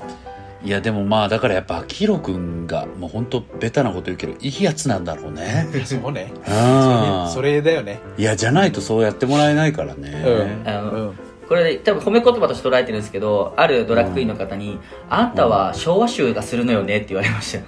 [0.62, 5.68] いやでもまあだからやっぱ秋広くんがもう本当ベタなこと言うけどいいやつなんだろうね。
[5.86, 6.32] そうね。
[6.36, 7.30] うん。
[7.32, 8.00] それだよね。
[8.18, 10.24] いやじゃないとそうやってもらえないからね、
[10.66, 10.70] うん。
[10.70, 14.78] あの、うんこれで多分褒め言葉として捉えてるんですけどあるドラッグクイーンの方に
[15.10, 17.64] 「あんたは昭和臭がするのよね」って言われましたよ。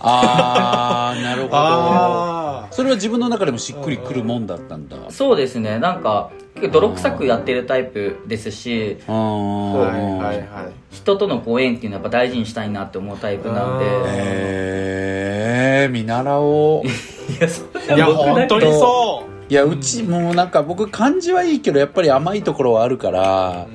[0.00, 1.54] ああなるほど。
[1.54, 4.96] あそれは自分の中でもしっくりくるもんだったんだ。
[5.10, 5.78] そうですね。
[5.78, 9.76] なんか結構泥臭くやってるタイプですしああー。
[9.76, 10.46] はいはいはい。
[10.90, 13.84] 人とのご縁っていうのはやっぱ大事にしたいなって思うタイプなんで。
[13.84, 16.86] うんえー、見習おう。
[17.32, 17.62] いやそ
[17.94, 19.15] いや本当にそう
[19.48, 23.66] いやうちもうなんか僕感じはいいけどやっぱり甘いところはあるから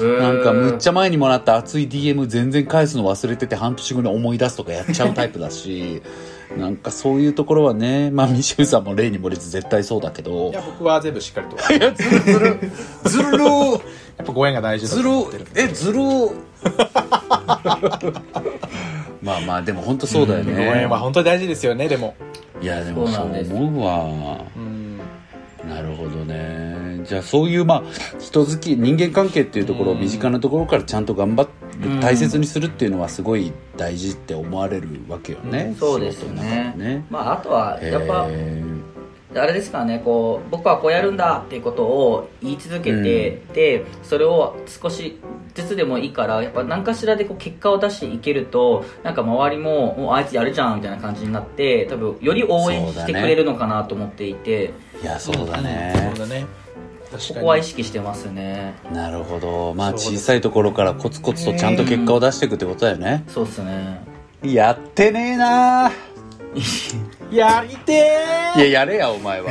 [0.00, 6.02] なんかむっちゃゃ前にもらった熱い DM 全然返すの忘れてて半年後に思い出すとかやっちゃうタイプだし
[6.56, 10.50] なんかそういうところはねまあミシューさんも例に漏れず絶対そうだけど。
[10.50, 11.56] いや僕は全部しっかりと。
[11.74, 12.58] いやずるずる。
[13.04, 13.38] ずる。
[14.16, 16.00] やっぱご縁が大事だずると思ってるえずる。
[19.20, 22.14] まあまあでも本当そうだよごね縁は本当に大事ですよねでも。
[22.62, 24.04] いやでもそう思うわ。
[24.56, 24.77] うん
[25.68, 27.00] なるほどね。
[27.04, 27.82] じゃあそういうまあ
[28.18, 30.00] 人好き人間関係っていうところをうん。
[30.00, 32.00] 身近なところからちゃんと頑張ってうん。
[32.00, 37.06] 大切にするっていうのはすごい大事って思われるわけよね、そうですよねでね。
[37.08, 38.62] まああとはやっぱへ
[39.34, 45.20] あれですからねこう僕はこうやるんだっていうことを言い続けて、でそれを少し
[45.54, 56.46] ずつでもいいからやっぱ何かしらでこう結果を出していけるとなんか周りももうあいつやるじゃんみたいな感じになって多分より応援してくれるのかなと思っていて、ーいやそうだね、そうだね。
[57.10, 58.74] ここは意識してますね。
[58.92, 59.74] なるほど。
[59.74, 64.00] まあ小さいところからコツコツとちゃんと結果を出していくってことだよね、そうっすね。
[64.42, 65.90] やってねえな
[67.30, 67.92] やりて
[68.56, 69.48] いややれや お前は。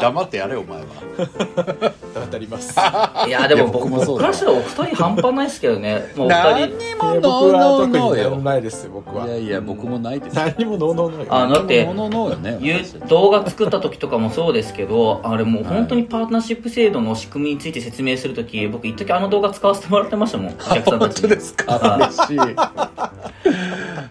[0.00, 0.84] 黙ってやれお前は。
[1.18, 2.74] ー当たります。
[3.28, 6.12] いやでも僕僕もそうからしたらお二人半端ないですけどね。
[6.16, 6.76] もうお何二人。
[6.78, 8.36] にもノーノーノーよ。
[8.36, 9.26] ないですよ僕は。
[9.26, 10.34] いやいや僕もないです。
[10.36, 11.34] 何にもノーノーノーよ。
[11.34, 21.28] あだってノーノーノーよねいう動画作った時とかもそうですけどあれもう本当にパートナーシップ制度の仕組みについて説明する時僕一時あの動画使わせてもらってましたもんお客さんた本ちに。
[21.28, 21.72] 当ですか？
[21.78, 21.98] はい。
[21.98, 22.56] 嬉しい。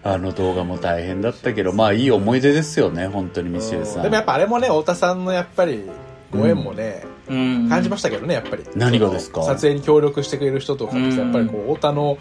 [0.04, 4.02] あの動画も大変だったけどまあいい思い出ですよね本当にミシェルさん。
[4.02, 5.82] でもやっぱあれもね太田さんのやっぱり
[6.30, 7.68] ご縁もね、うん。
[7.68, 8.64] 感じましたけどねやっぱり。
[8.74, 9.42] 何がですか？
[9.44, 12.18] 撮影に協力してくれる人とかやっぱりこう太田の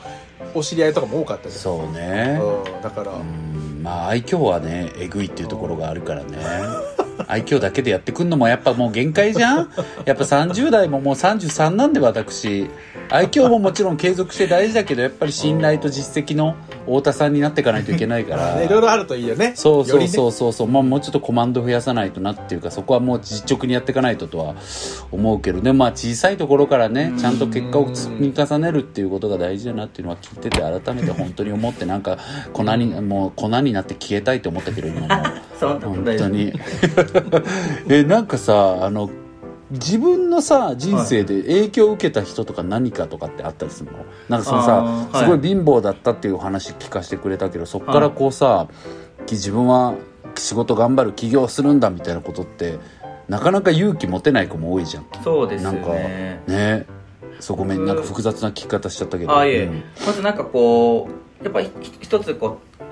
[0.53, 2.39] お知り合いとかも多かったですそうね。
[2.41, 3.81] うんだから、うん。
[3.83, 6.37] まあ愛嬌はねえぐいっていうところがあるからね。
[7.27, 9.69] 愛嬌だけでやってくんのもやっぱもう限界じゃん？
[10.05, 12.69] やっぱ30代ももう33なんで私。
[13.09, 18.55] 愛嬌ももちろん継続して大事だけどやっぱり信頼と実績の太田さんになっていかないといけないから。
[18.59, 19.53] ねいろいろあるといいよね。
[19.55, 20.53] そうそうそうそう。
[20.53, 24.55] そう、まあ、もうちょっとコマンド増やさないとなっていうかそこはもう実直にやっていかないととは
[25.11, 25.61] 思うけど。
[25.61, 32.17] ねまあ小さいところからねちゃんと結果を積み重ねるっていうことが大事だなっていうのは聞いてて改めて本当に思ってなんか
[32.53, 35.09] 粉にもう粉になって消えたいと思ったけど今もう。
[35.61, 36.53] 本当に。
[37.87, 39.09] えなんかさあの
[39.71, 43.99] 自分のさ人生で影響を受けた人とか何かとかってあったりするの？
[44.27, 48.67] なんかそのさ、すごい貧乏だったっていうお話聞かせてくれたけどそこからこうさ、
[49.25, 49.95] き自分は
[50.35, 52.79] 仕事頑張る起業するんだみたいなことって
[53.29, 55.05] なかなか勇気持てない子も多いじゃん。
[55.23, 56.43] そうですよなんかね。
[56.47, 56.85] ね
[57.39, 59.37] そこごめんなんか複雑な聞き方しちゃったけど。
[59.37, 59.83] あいえ、うん。
[60.05, 61.09] まずなんかこ
[61.41, 62.83] うやっぱり一つこう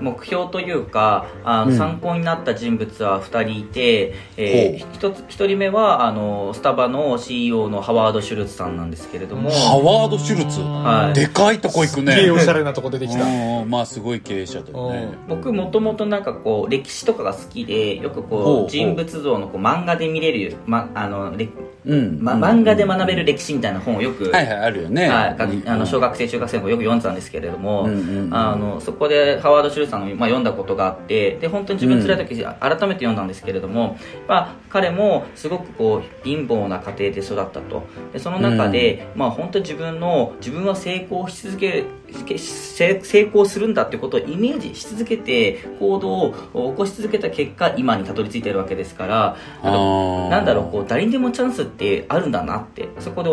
[0.00, 1.78] 目標というかあの、うん。
[1.78, 9.50] 参考になった人物は2人いて、えー、一つ一人目はあのスタバの CEO のハワード・シュルツさんなんですけれども。
[9.50, 10.60] ハワード・シュルツ？
[10.60, 11.14] はい。
[11.14, 13.24] でかいとこ行くすげえねおしゃれなとこ出てきた。
[13.24, 15.08] うんまあすごい経営者だよね。
[15.28, 21.48] 僕もともとなんかこう歴史とかが好きでよくこう人物像のこう漫画で見れる、ま、あのれ
[21.86, 22.18] うん。
[22.22, 25.08] ま、漫画で学べる歴史みたいな本をよく、はいはいあるよね。
[25.08, 37.84] はいあの小学生中学生もよく読んでたんですけれども、うんうんうんあのそこでハワード・シュルさんの、まあ、読んだことがあってで本当に自分辛い時、改めて読んだんですけれども、まあ、彼もすごくこう貧乏な家庭で育ったと。
[38.12, 41.84] でその中で、まあ、本当に自分の自分は成功し続け
[42.26, 53.30] 成成功するんだってことをイメージし続けて行動を起こし続けた結果今にたどり着いてるわけですからなんだろうこう誰にでもチャンスってあるんだなってそこで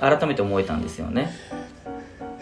[0.00, 1.30] 改めて思えたんですよね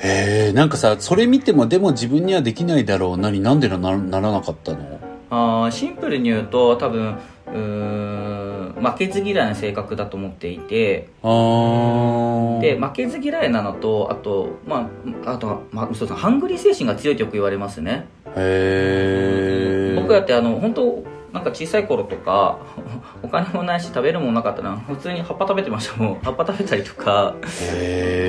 [0.04, 3.16] へえんかさそれ見てもでも自分にはできないだろう。
[3.18, 3.96] なになんでななら
[4.32, 5.00] なかったの？
[5.30, 11.08] あーシンプルに言うと多分うーん負けず嫌いな性格だと思っていて。
[11.22, 12.60] あー。
[12.60, 14.90] で負けず嫌いなのとあとま
[15.24, 18.06] ああとは、まあ、そうハングリー精神が強いってよく言われますね。
[18.36, 22.58] へえ僕だってあの本当なんか小さい頃とか
[23.22, 27.34] お金もないし食べるものなかったら普通に葉っぱ食べてましたもん葉っぱ食べたりとか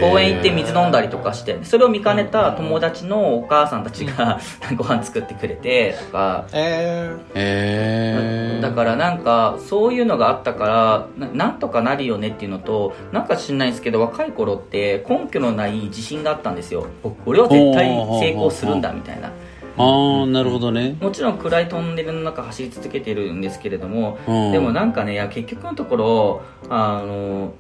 [0.02, 1.60] 公園行って水飲んだりとかして。
[1.64, 4.40] それを見かねた友達のお母さんたちが
[4.78, 6.46] ご飯作ってくれてとか。
[6.54, 16.86] えへえだからなんかそういうのがあったからななんとかなるよねっていうのとなんか知んないんですけど若い頃って根拠のない自信があったんですよ。
[17.02, 17.90] 僕俺は絶対
[18.20, 19.32] 成功するんだみたいな
[19.78, 20.96] ああなるほどね。
[21.02, 24.52] もちろん暗いトンネルの中走り続けてるんですけれどもうん。
[24.52, 27.54] でもなんかねいや結局のところあの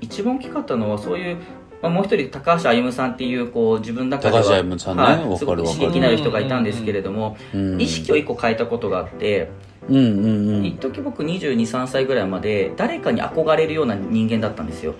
[0.00, 1.36] 一番大きかったのはそういう、
[1.82, 5.02] まあ、もう一人高橋歩さんっていうこう自分の中では高橋歩さんね。
[5.02, 7.80] はいすごく刺激になる人がいたんですけれども、うん。
[7.80, 9.50] 意識を一個変えたことがあって
[9.88, 10.64] うんうんうん。
[10.64, 14.94] 一時僕223歳ぐらいまで誰かに憧れるような人間だったんですよ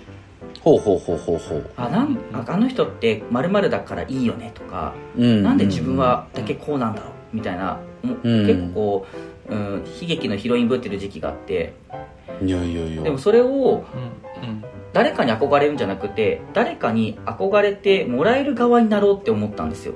[0.63, 1.69] ほうほうほうほうほう。
[1.75, 8.47] あなんああの人って〇〇だからいいよねとか、うんなんで自分はだけこうなんだろうみたいな、もうん。
[8.47, 9.05] 結構、
[9.49, 11.73] うん、悲劇のヒロインぶってる時期があって。
[12.41, 13.03] いやいやいや。
[13.03, 14.63] でもそれをーうんうん。
[14.93, 19.95] 誰かに憧れるんじゃなくて誰かに憧れてもらえる側になろうって思ったんですよ。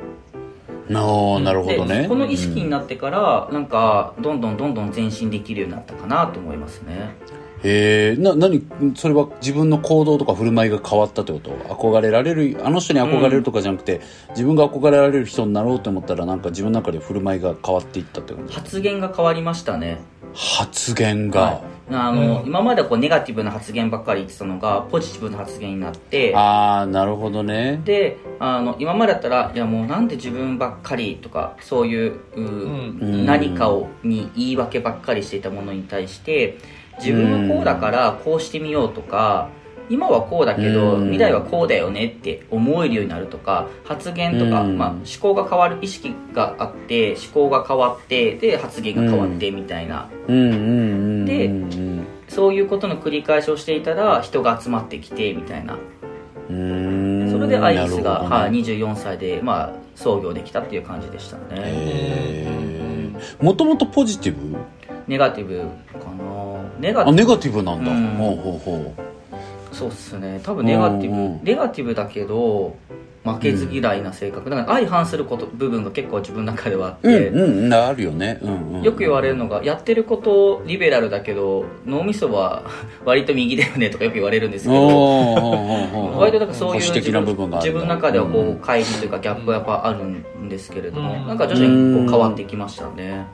[0.91, 2.03] ああなるほどね。
[2.03, 7.15] でこの意識になってから、なんかどんどんどんどん前進できるようになったかなと思いますね
[7.63, 8.65] へえな何
[8.95, 11.49] それは自分の行動とか振る舞いが変わったってこと？
[11.51, 19.97] 憧れられるあの人に憧れるとかじゃなくて、自分が憧れられる人になろうと思ったらなんか自分の中で振る舞いが変わっていったって感じ発言が変わりましたね。
[20.33, 21.61] 発言が、はい。
[21.89, 22.47] あの、うん。
[22.47, 27.81] 今までこうネガティブな発言ばっかり言ってたのがポジティブな発言になってああなるほどね。
[27.85, 33.25] であの今までだったらいやもうなんで自分ばっかりとかそういうう、んうん。
[33.25, 36.57] 何かをに言い訳ばっかりしていたものに対して、
[36.99, 39.49] 自分はこうだからこうしてみようとか
[39.89, 41.03] 今はこうだけどうん。
[41.05, 44.77] 未来はこうだよねって思えるようになるとか発言とか、うん。
[44.77, 55.77] まあ、思考が変わる意識があって思考が変わってで発言が変わってみたいな、でうんそういうことの繰り返しをしていたら人が集まってきてみたいな。
[56.49, 57.31] うん。
[57.31, 58.27] それでアイリスが、ね。
[58.27, 63.15] はい、24歳で、まあ、創業できたっていう感じでしたね。
[63.41, 64.57] もともとポジティブ？
[65.07, 65.57] ネガティブ
[65.99, 66.61] かな。
[66.79, 67.15] ネガテあィブ。
[67.15, 68.07] ネガティブなんだ、うん。
[68.15, 68.93] ほうほうほ
[69.71, 70.39] そうっすね。
[70.43, 72.75] 多分ネガティブ、うんうんネガティブだけど
[73.23, 74.49] 負けず嫌いな性格。
[74.49, 77.73] だから相反すること部分が結構自分の中ではあっうて、うんうん。
[77.73, 82.63] あるよね、うんうん、よく言われるのがやってることリベラルだけど脳みそは
[83.05, 84.87] 割と右だよねとかよく言われるんですけど
[86.17, 91.27] 割となんかそういう保守的な部分自分の中ではこうんう乖離というかギャップがやっぱあるんですけれども、うん。
[91.27, 93.27] なんか徐々にこう変わってきましたね、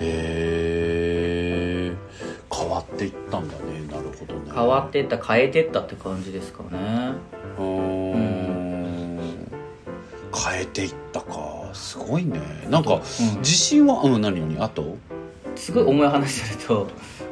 [0.00, 1.96] へえ
[2.52, 3.86] 変わっていったんだね。
[3.90, 4.50] なるほどね。
[4.54, 7.14] 変わっていった変えていったって感じですかね。
[7.58, 7.64] うー
[8.16, 9.50] ん。
[10.34, 11.70] 変えていったか。
[11.72, 12.40] すごいね。
[12.68, 13.00] なんか、うん。
[13.38, 14.58] 自信はうん何何？
[14.64, 14.96] あと？
[15.60, 16.88] すごい重い話すると、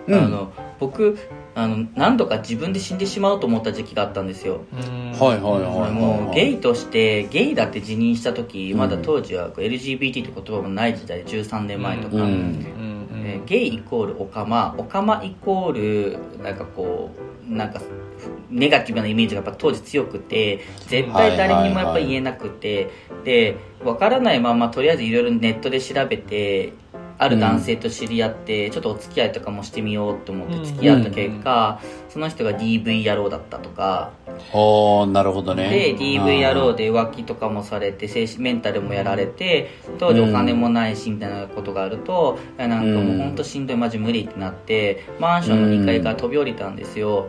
[0.07, 0.15] うん。
[0.15, 1.19] あの僕
[1.55, 4.61] あの何度か自分で死んでしまうと思った時期があったんですよ。
[4.73, 8.79] はいはいはいはいもうゲイとしてゲイだって自認した時、うん。
[8.79, 12.67] まだ当時はこう LGBT って言葉もない時代13年前とか、うん。
[12.81, 12.99] えー
[13.47, 17.11] ゲイイコールオカマオカマイコールなんかこ
[17.49, 17.81] うなんか
[18.51, 22.91] ネガティブなイメージがやっぱ当時強くて絶対誰にもやっぱ言えなくて、
[23.25, 26.73] で分からないままとりあえずいろいろネットで調べて
[27.19, 34.13] ある男性と知り合って、ちょっとお付き合いとかもしてみようと思って付き合った結果、その人が DV 野郎だったとか。
[34.27, 35.69] ああなるほどね。
[35.69, 47.27] で DV 野郎で浮気とかもされて精神メンタルもやられて当時お金もないしみたいなことがあると、なんかもう本当しんどいマジ無理ってなってマンションの2階から飛び降りたんですよ。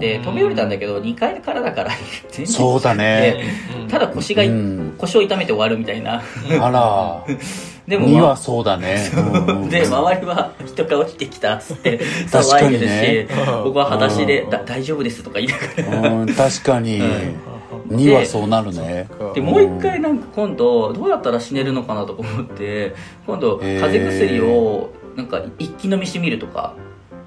[0.00, 1.90] で飛び降りたんだけど2階からだから
[2.30, 2.46] 全然。
[2.46, 3.44] そうだね。
[3.84, 4.94] でただ腰が、うん。
[4.98, 6.22] 腰を痛めて終わるみたいな。
[6.60, 7.24] あら
[7.86, 9.10] でも、にはまあそうだね。
[9.16, 9.20] う
[9.52, 9.68] んうん。
[9.68, 13.28] で周りは人が落ちてきたっつって 騒いでるにね。
[13.28, 14.50] し、僕は裸足でうん。
[14.50, 16.12] だ大丈夫ですとか言いながら。
[16.14, 17.96] うん確かに、うん。
[17.96, 19.08] にはそうなるね。
[19.34, 22.94] でもう一回なんか今度どうやったら死ねるのかなとか思って
[23.26, 26.74] 今度風邪薬をなんか一気飲みしてみるとか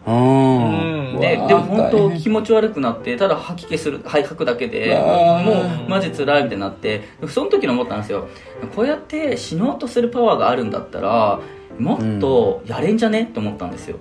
[0.10, 1.20] うん。
[1.20, 5.54] ででも本当気持ち悪くなってただ吐き気するはい吐くだけでも
[5.86, 8.28] うマジ辛いみたいになってその時に思ったんですよ。
[8.76, 11.40] こうやって死のうとするパワーがあるんだったら
[11.78, 13.24] もっとやれんじゃね？
[13.24, 13.98] って思ったんですよ。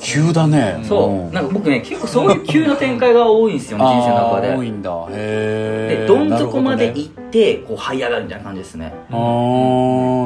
[0.00, 0.80] 急だね。
[0.84, 1.34] そう。
[1.34, 4.54] なんか僕ね結構そういう急な展開が多いんですよね 人生の中で。
[4.56, 4.90] 多いんだ。
[5.10, 9.24] へえでどん底まで行ってこう這い上がるみたいな感じですねほどね。
[9.24, 9.26] あ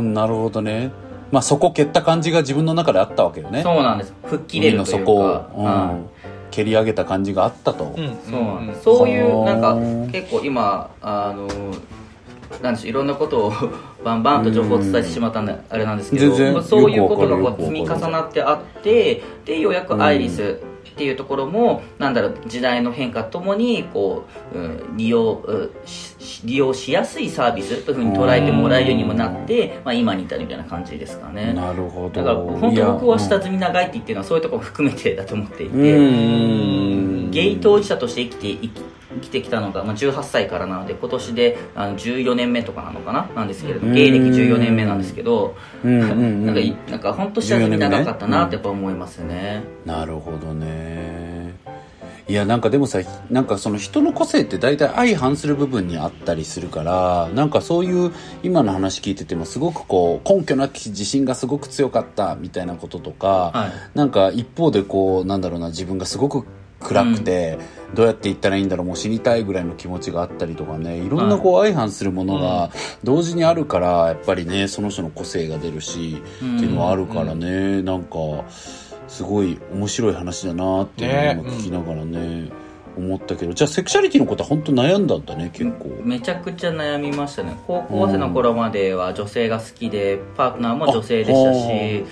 [0.01, 0.91] ーなるほどね
[1.33, 3.63] まあそこ蹴った感じが自分の中であったわけよね。
[3.63, 4.15] そうなんです。
[4.27, 5.65] 吹っ切れるという底をか、うん。
[5.65, 6.13] はい。
[6.53, 8.83] 蹴り上げた感じがあったと、そうなんです。
[8.83, 11.49] そういうなんかうん結構今あの
[12.63, 13.53] なんでしょういろんなことを
[14.05, 20.59] バンバンと情報をお伝えしてしまったんであれなんですけど、そういうことがこう積み重なってあってでようやくアイリス
[20.93, 25.43] っていうところも、なんだろう時代の変化ともにこう、うん利用
[26.45, 31.53] 利用しやすいサービスというふうに捉えてもらえるようにもなって、まあ、今に至るみたいな感じですかね。
[31.55, 32.23] なるほど。
[32.23, 37.31] だから本当僕は下積み長いって言ってるのはそういうところも含めてだと思っていて、うん。
[37.31, 38.83] ゲイ当事者として生きて生き
[39.15, 43.29] 生きてきたのが、まあ、18歳からなので今年であの14年目とかなのかな？
[43.35, 43.95] なんですけれどうん。
[43.95, 46.47] 芸歴14年目なんですけどうんうんうん。
[46.47, 49.63] なんかいなんか本当下積み長かったなってやっぱ思いますね。
[49.85, 51.33] なるほどね。
[52.29, 58.13] いやなんかでもさなんかその人の個性って大体相反する部分にあったりするからなんかそういう
[58.45, 63.99] 今の話聞いててもすごくこう根拠なき自信がすごく強かったみたいなこととか、はい。
[63.99, 66.47] なんか一方でこうなんだろうな自分がすごく
[66.81, 67.59] 暗くて、
[67.95, 70.99] どうやって言ったらいいんだろうもう死にたいぐらいの気持ちがあったりとかね。
[70.99, 72.71] いろんなこう相反するものが
[73.05, 78.19] 同時にあるからやっぱりねその人の個性が出るし、うんっていうのはあるからね、なんか
[79.09, 82.51] すごい面白い話だなっていうのを聞きながらね
[82.97, 83.53] 思ったけど。
[83.53, 85.89] じゃあセクシャリティのことは本当悩んだんだね結構。
[86.05, 87.57] めちゃくちゃ悩みましたね。
[87.67, 92.05] 高校生の頃までは女性が好きでパートナーも女性でしたあしへ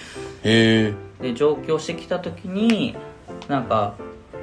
[0.45, 0.95] え。
[1.21, 2.97] で上京してきた時に
[3.49, 3.95] なんか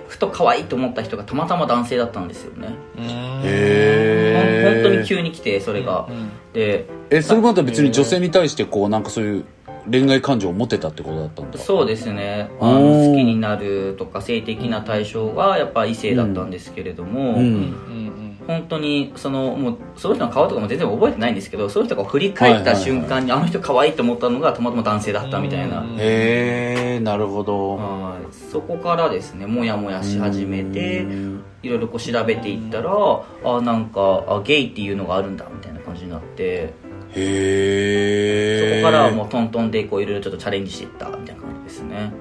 [0.07, 2.69] ふと可愛いと思った人がたまたま男性だったんですよね。
[2.97, 6.07] へえ本当に急に来てそれが、
[6.53, 9.45] でえそれまで別に女性に対してこうなんかそういう
[9.89, 11.57] 恋愛感情を持てたってことだったんだ。
[11.57, 12.49] そうですね。
[12.59, 18.06] あおのー好きになるとか性的な対象はやっぱ異性だったんですけれども、うん
[18.47, 25.95] 本当にそのもうその人の顔とかも全然覚えてないんですけどその人が振り返った瞬間に、あの人可愛いと思ったのがたまたま男性だったみたいな、うん。
[25.99, 27.75] へえなるほど。
[27.75, 28.33] はい。
[28.33, 31.43] そこからですねモヤモヤし始めてうん。
[31.61, 32.91] いろいろこう調べていったら
[33.43, 36.43] あなんかあゲイっていうのがあるんだみたいな感じになって。
[36.43, 36.71] へ
[37.15, 38.81] え。
[38.81, 42.13] そこからはもうトントンでこういろいろちょっとチャレンジしていったみたいな感じですね。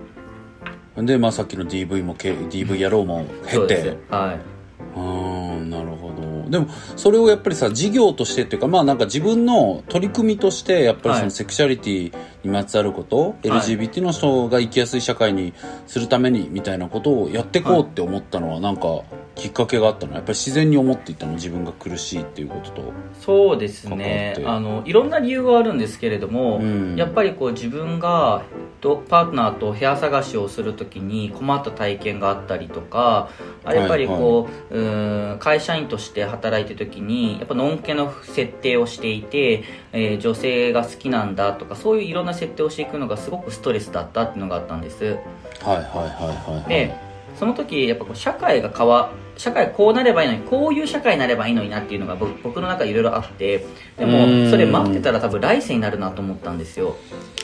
[0.97, 3.83] で、まあ、さっきの DV もけ DV やろうも経そうです。
[3.85, 4.57] てはい。
[4.97, 6.06] うんなるほど
[6.49, 11.25] でもそれをやっぱりさ事業としてっていうかまあなんか自分の取り組みとしてやっぱりそはい。
[11.25, 13.49] のセクシャリティにまつわること、はい。
[13.49, 15.53] LGBT の人が生きやすい社会に
[15.87, 19.03] するためにみたいなことをやっていこうって思ったのはなんか
[19.37, 20.15] きっかけがあったの？
[20.15, 21.35] やっぱり自然に思っていたの？
[21.35, 22.93] 自分が苦しいっていうことと。
[23.21, 24.35] そうですね。
[24.45, 26.97] あのいろんな理由はあるんですけれども、うん。
[26.97, 28.43] やっぱりこう自分が
[28.81, 33.31] とパートナーと部屋探しをするときに困った体験があったりとか
[33.65, 45.05] あやっぱりこう,、うーん会社員として働いてるときにやっぱのんけの設定をしていて、えー女性が好きなんだとかそういういろんな設定をしていくのがすごくストレスだったっていうのがあったんです。
[45.05, 46.69] はいはいはいはいはい。
[46.69, 46.95] で
[47.39, 53.67] その時やっぱこう社会が変わ社会こうなればいいのにこういう社会になればいいのになっていうのが僕僕の中でいろいろあって
[53.99, 54.51] でうもん。
[54.51, 56.97] それ待ってたら多分来世になるなと思ったんですよ。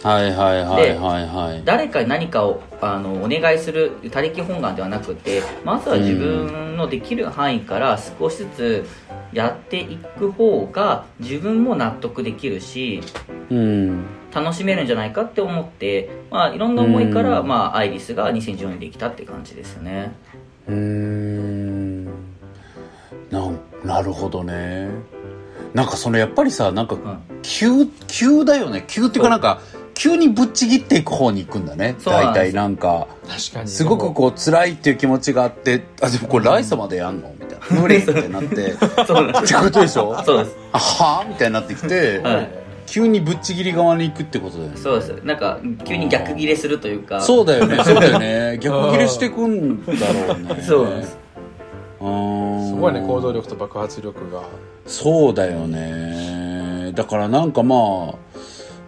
[0.02, 1.62] はいはいはいはいはい。
[1.64, 8.86] 誰かに何かをあのお願いする他力本願ではなくてまずは自分のできる範囲から少しずつ
[9.32, 13.02] やっていく方が自分も納得できるし
[13.50, 14.04] うん。
[14.34, 17.46] 楽しめるんじゃないかって思って、まあ、いろんな思いから、うん。
[17.46, 20.14] まあ、アイリスが2014年できたって感じですよね。
[20.66, 21.31] うーん
[23.92, 24.88] なるほどね。
[25.74, 27.18] なんかそのやっぱりさなんかうん。
[27.42, 28.84] 急急だよね。
[28.88, 29.60] 急っていうかなんか
[29.94, 31.96] 急にぶっちぎっていく方に行くんだね。
[32.04, 33.06] 大体なんか。
[33.28, 33.68] 確かに。
[33.68, 37.80] すごくこう辛いっていう気持ちがあってあでもこれ来世までやんのみたいな。
[37.82, 38.72] 無理ってなって。
[38.72, 38.76] っ
[39.06, 39.54] そうなんです。
[39.54, 40.22] てことでしょ？
[40.24, 40.56] そうです。
[40.72, 42.50] あはみたいになってきて、はい。
[42.86, 44.76] 急にぶっちぎり側に行くってことだよね。
[44.78, 45.08] そうです。
[45.24, 47.20] なんか急に逆ギレするというか。
[47.20, 47.82] そうだよね。
[47.84, 48.58] そうだよね。
[48.62, 50.62] 逆切れしてくんだろうね。
[50.66, 51.21] そうなんです
[52.02, 54.42] すごいね行動力と爆発力が。
[54.86, 56.92] そうだよね。
[56.94, 57.76] だからなんかま
[58.12, 58.14] あ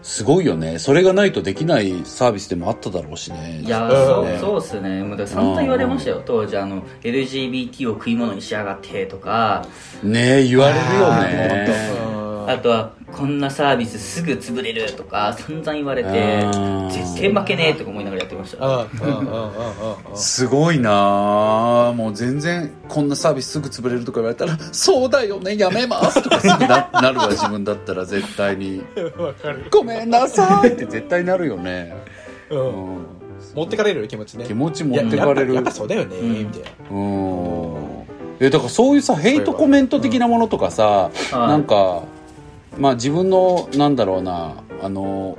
[0.02, 0.78] すごいよね。
[0.78, 3.62] それがないとできないサービスでもあっただろうしね。
[3.62, 5.02] いやうんそうそうっすね。
[5.02, 6.22] もうだ散々言われましたよ。
[6.24, 9.64] 当時あの LGBT を食い物にしやがってとか。
[10.02, 16.08] ねえ言われるよあねあとはこんなサービスすぐ潰れるとか散々言われて
[16.54, 18.66] うん絶対負けねえとか思いながらやってました。
[18.66, 26.40] うんうんうんうんうんうんすごいなあもう全然こんなサービスすぐ潰れるとか言われたら「そうだよねやめます」とか。
[26.40, 28.82] す ぐななるわ自分だったら絶対に。
[29.18, 31.94] わかる「ごめんなさい」って絶対なるよね、
[32.50, 32.62] ううん。
[32.62, 33.06] ん、
[33.54, 34.44] 持ってかれる気持ちね。
[34.46, 36.30] 気持ち持ってかれるやっぱやっぱそうだよねうん。
[36.40, 36.96] みたいな。
[36.96, 37.74] うん。
[38.40, 41.32] えだからそういうさヘイトコメント的なものとかさ、はい。
[41.34, 42.02] なんか
[42.78, 45.38] まあ自分のなんだろうなあの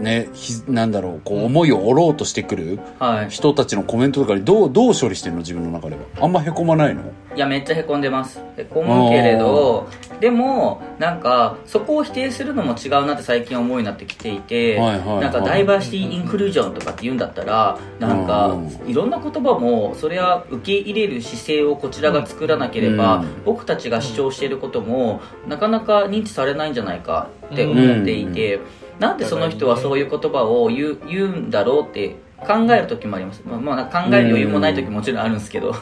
[0.00, 3.30] ねひなんだろうこう思いを折ろうとしてくるはい。
[3.30, 6.02] 人たちのコメントとかにどうどう処理してるの自分の中では？
[6.20, 7.02] あんまへこまないの？
[7.36, 9.88] いやめっちゃへこんでますへこむけれど
[10.18, 15.20] でもなんかそこを否定するのも違うなって最近思うようになってきていて、はいはいはい。
[15.20, 23.44] なんかダイバーシティインクルージョンとかって言うんだったらなんかうんいろんな言葉もそれは受け入れる姿勢をこちらが作らなければ、うん。
[23.44, 28.60] 僕たちが主張していることもなかなか認知されないんじゃないかって思っていて、
[29.00, 35.74] なんでその人はそういう言葉を言う言うんだろうって考える時もあります、まあ、まあ考える余裕もない時ももちろんあるんですけど、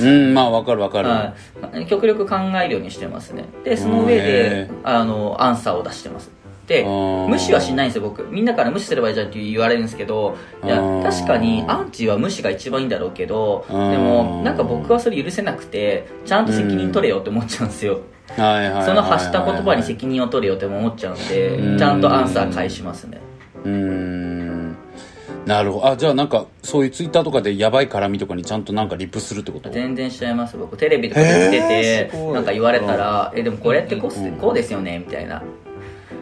[0.00, 1.34] うんまあわかるわかる、は
[1.74, 3.44] い、極力考えるようにしてますね。
[3.64, 6.30] でその上へでーあのアンサーを出してます。
[6.66, 8.26] で無視はしないんですよ僕。
[8.28, 17.92] みんなから無視すればいいじゃんって言われるんですけどいや確かにアンチは無視が一番いいんだろうけどでもなんか僕はそれ許せなくてちゃんと責任取れよって思っちゃうんですよ。
[17.92, 21.28] はいはいはいはいその発した言葉に責任を取れよって思っちゃうんうん。
[21.28, 23.20] でちゃんとアンサー返しますね。
[23.64, 24.76] うーん。
[25.46, 25.86] なるほど。
[25.86, 29.70] あじゃあなんかそういうツイッターとかでやばい絡みとかにちゃんとなんかリプするってこと？
[29.70, 30.76] 全然しちゃいます僕。
[30.76, 35.42] テレビとかで見ててなんか言われたら「えでもこれってこう,、うんこうですよね」みたいな。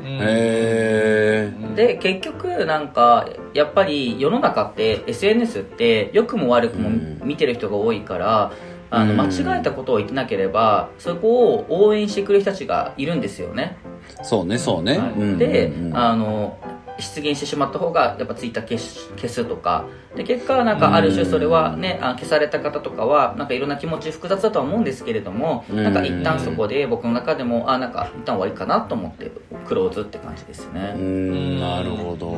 [0.07, 7.21] へえで結局なんかやっぱり世の中って SNS って良くも悪くもうん。
[7.25, 8.53] 見てる人が多いから、
[8.97, 9.21] あのうん。
[9.21, 13.77] 間違えたことを言ってなければそこを応援してくれる人たちがいるんですよね、
[14.23, 15.11] そうねそうね、はい。
[15.11, 15.97] うんで、うんうん。
[15.97, 16.59] あの
[16.97, 19.85] 出現してしまった方がやっぱツイッター消し消すとか。
[20.15, 25.83] で結果なんかある種それはね、あ消された方とかはなんかいろんな気持ち複雑だとは思うんですけれども、うん。
[25.83, 29.33] なんか一旦そこで僕の中でもあなんか一旦終わりかなと思って
[29.67, 32.33] クローズって感じですね、うーんなるほど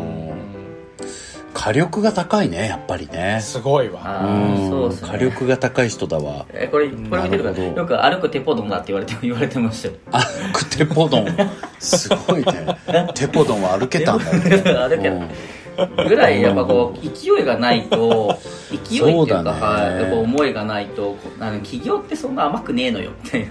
[1.54, 3.40] 火力が高いねやっぱりね。
[3.42, 4.00] すごいわ。
[4.04, 5.08] あうーそうですね。
[5.10, 6.46] 火力が高い人だわ。
[6.52, 7.62] えこれこれ見てるほど。
[7.62, 9.94] よく歩くテポドンだって言われて言われてましたよ。
[10.12, 11.26] 歩くテポドン。
[11.78, 12.76] すごいね。
[13.14, 14.40] テポドンは歩けたんだね。
[14.60, 16.06] 歩けた。
[16.08, 18.38] ぐらいやっぱこう勢いがないと
[18.70, 19.50] 勢いっていうかね。
[19.50, 23.48] はいやっぱ思いがないとこあの企業ってそんな甘くねえのよって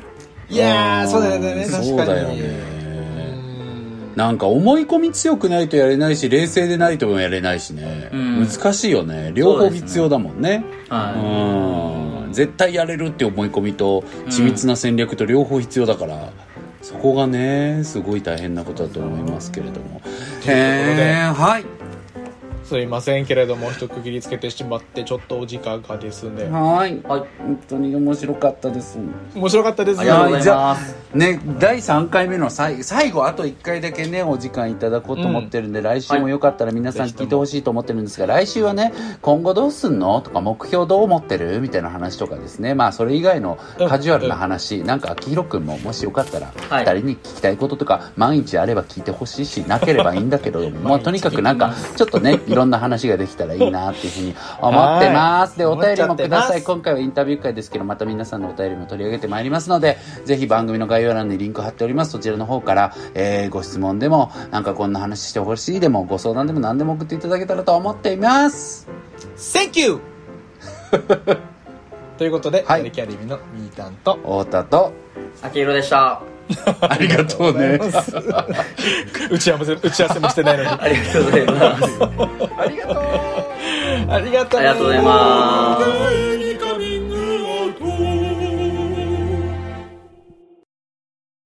[0.49, 1.87] いやーそうだよね確かに。
[1.89, 2.41] そうだよね。
[2.69, 2.74] うん
[4.15, 8.47] なんか思い込み強くないとやれないし冷静でないともやれないしね、うん。
[8.47, 9.31] 難しいよね。
[9.33, 10.63] 両方必要だもんね。
[10.89, 12.33] はうん。
[12.33, 16.31] 絶対やれるって思い込みと緻密な戦略と両方必要だから、
[16.81, 20.01] そこがねすごい大変なことだと思いますけれども。
[20.01, 21.84] ということで
[22.65, 26.45] すいませんけれども一区切りつけてしまってちょっとお時間がですね。
[26.45, 26.99] はい。
[27.03, 28.97] はい本当に面白かったです。
[29.35, 29.99] 面白かったです。
[29.99, 42.73] ありがとうございますね第3回目の最最後あと1回だけねお時間いただこうと思ってるんで、来週もよかったら皆さん聞いてほしいと思ってるんですが、来週はね今後どうすんのとか目標どう思ってるみたいな話とかですね。
[42.73, 46.85] まあそれ以外のカジュアルな話、なんか秋広くんももしよかったらはい。
[46.85, 55.57] 2人に聞きたいこととか毎日あれば聞いてほしいしなければいいんだけど もうとにかくなんかちょっとねいろんな話ができたらいいなっていうふうに思ってます。
[55.57, 56.63] でお便りもください。
[56.63, 62.11] 今回はインタビュー会ですけどまた皆さんのお便りも取り上げてまいりますのでぜひ番組の概要欄にリンク貼っております。
[62.11, 68.87] そちらの方から、えーご質問でもなんかこんな話してほしいでもご相談でも何でも送っていただけたらと思っています。
[69.37, 69.99] Thank you!
[72.17, 72.91] ということで、はい。
[72.91, 74.93] キャリミのミータンと太田と
[75.41, 76.34] 秋広でした
[76.81, 77.79] ありがとうね。
[79.31, 80.69] 打ち合わせ打ち合わせもしてないのに。
[80.69, 81.93] ありがとうございます。
[82.57, 83.35] ありがとう。
[84.07, 86.44] ありがとうありがとうございますす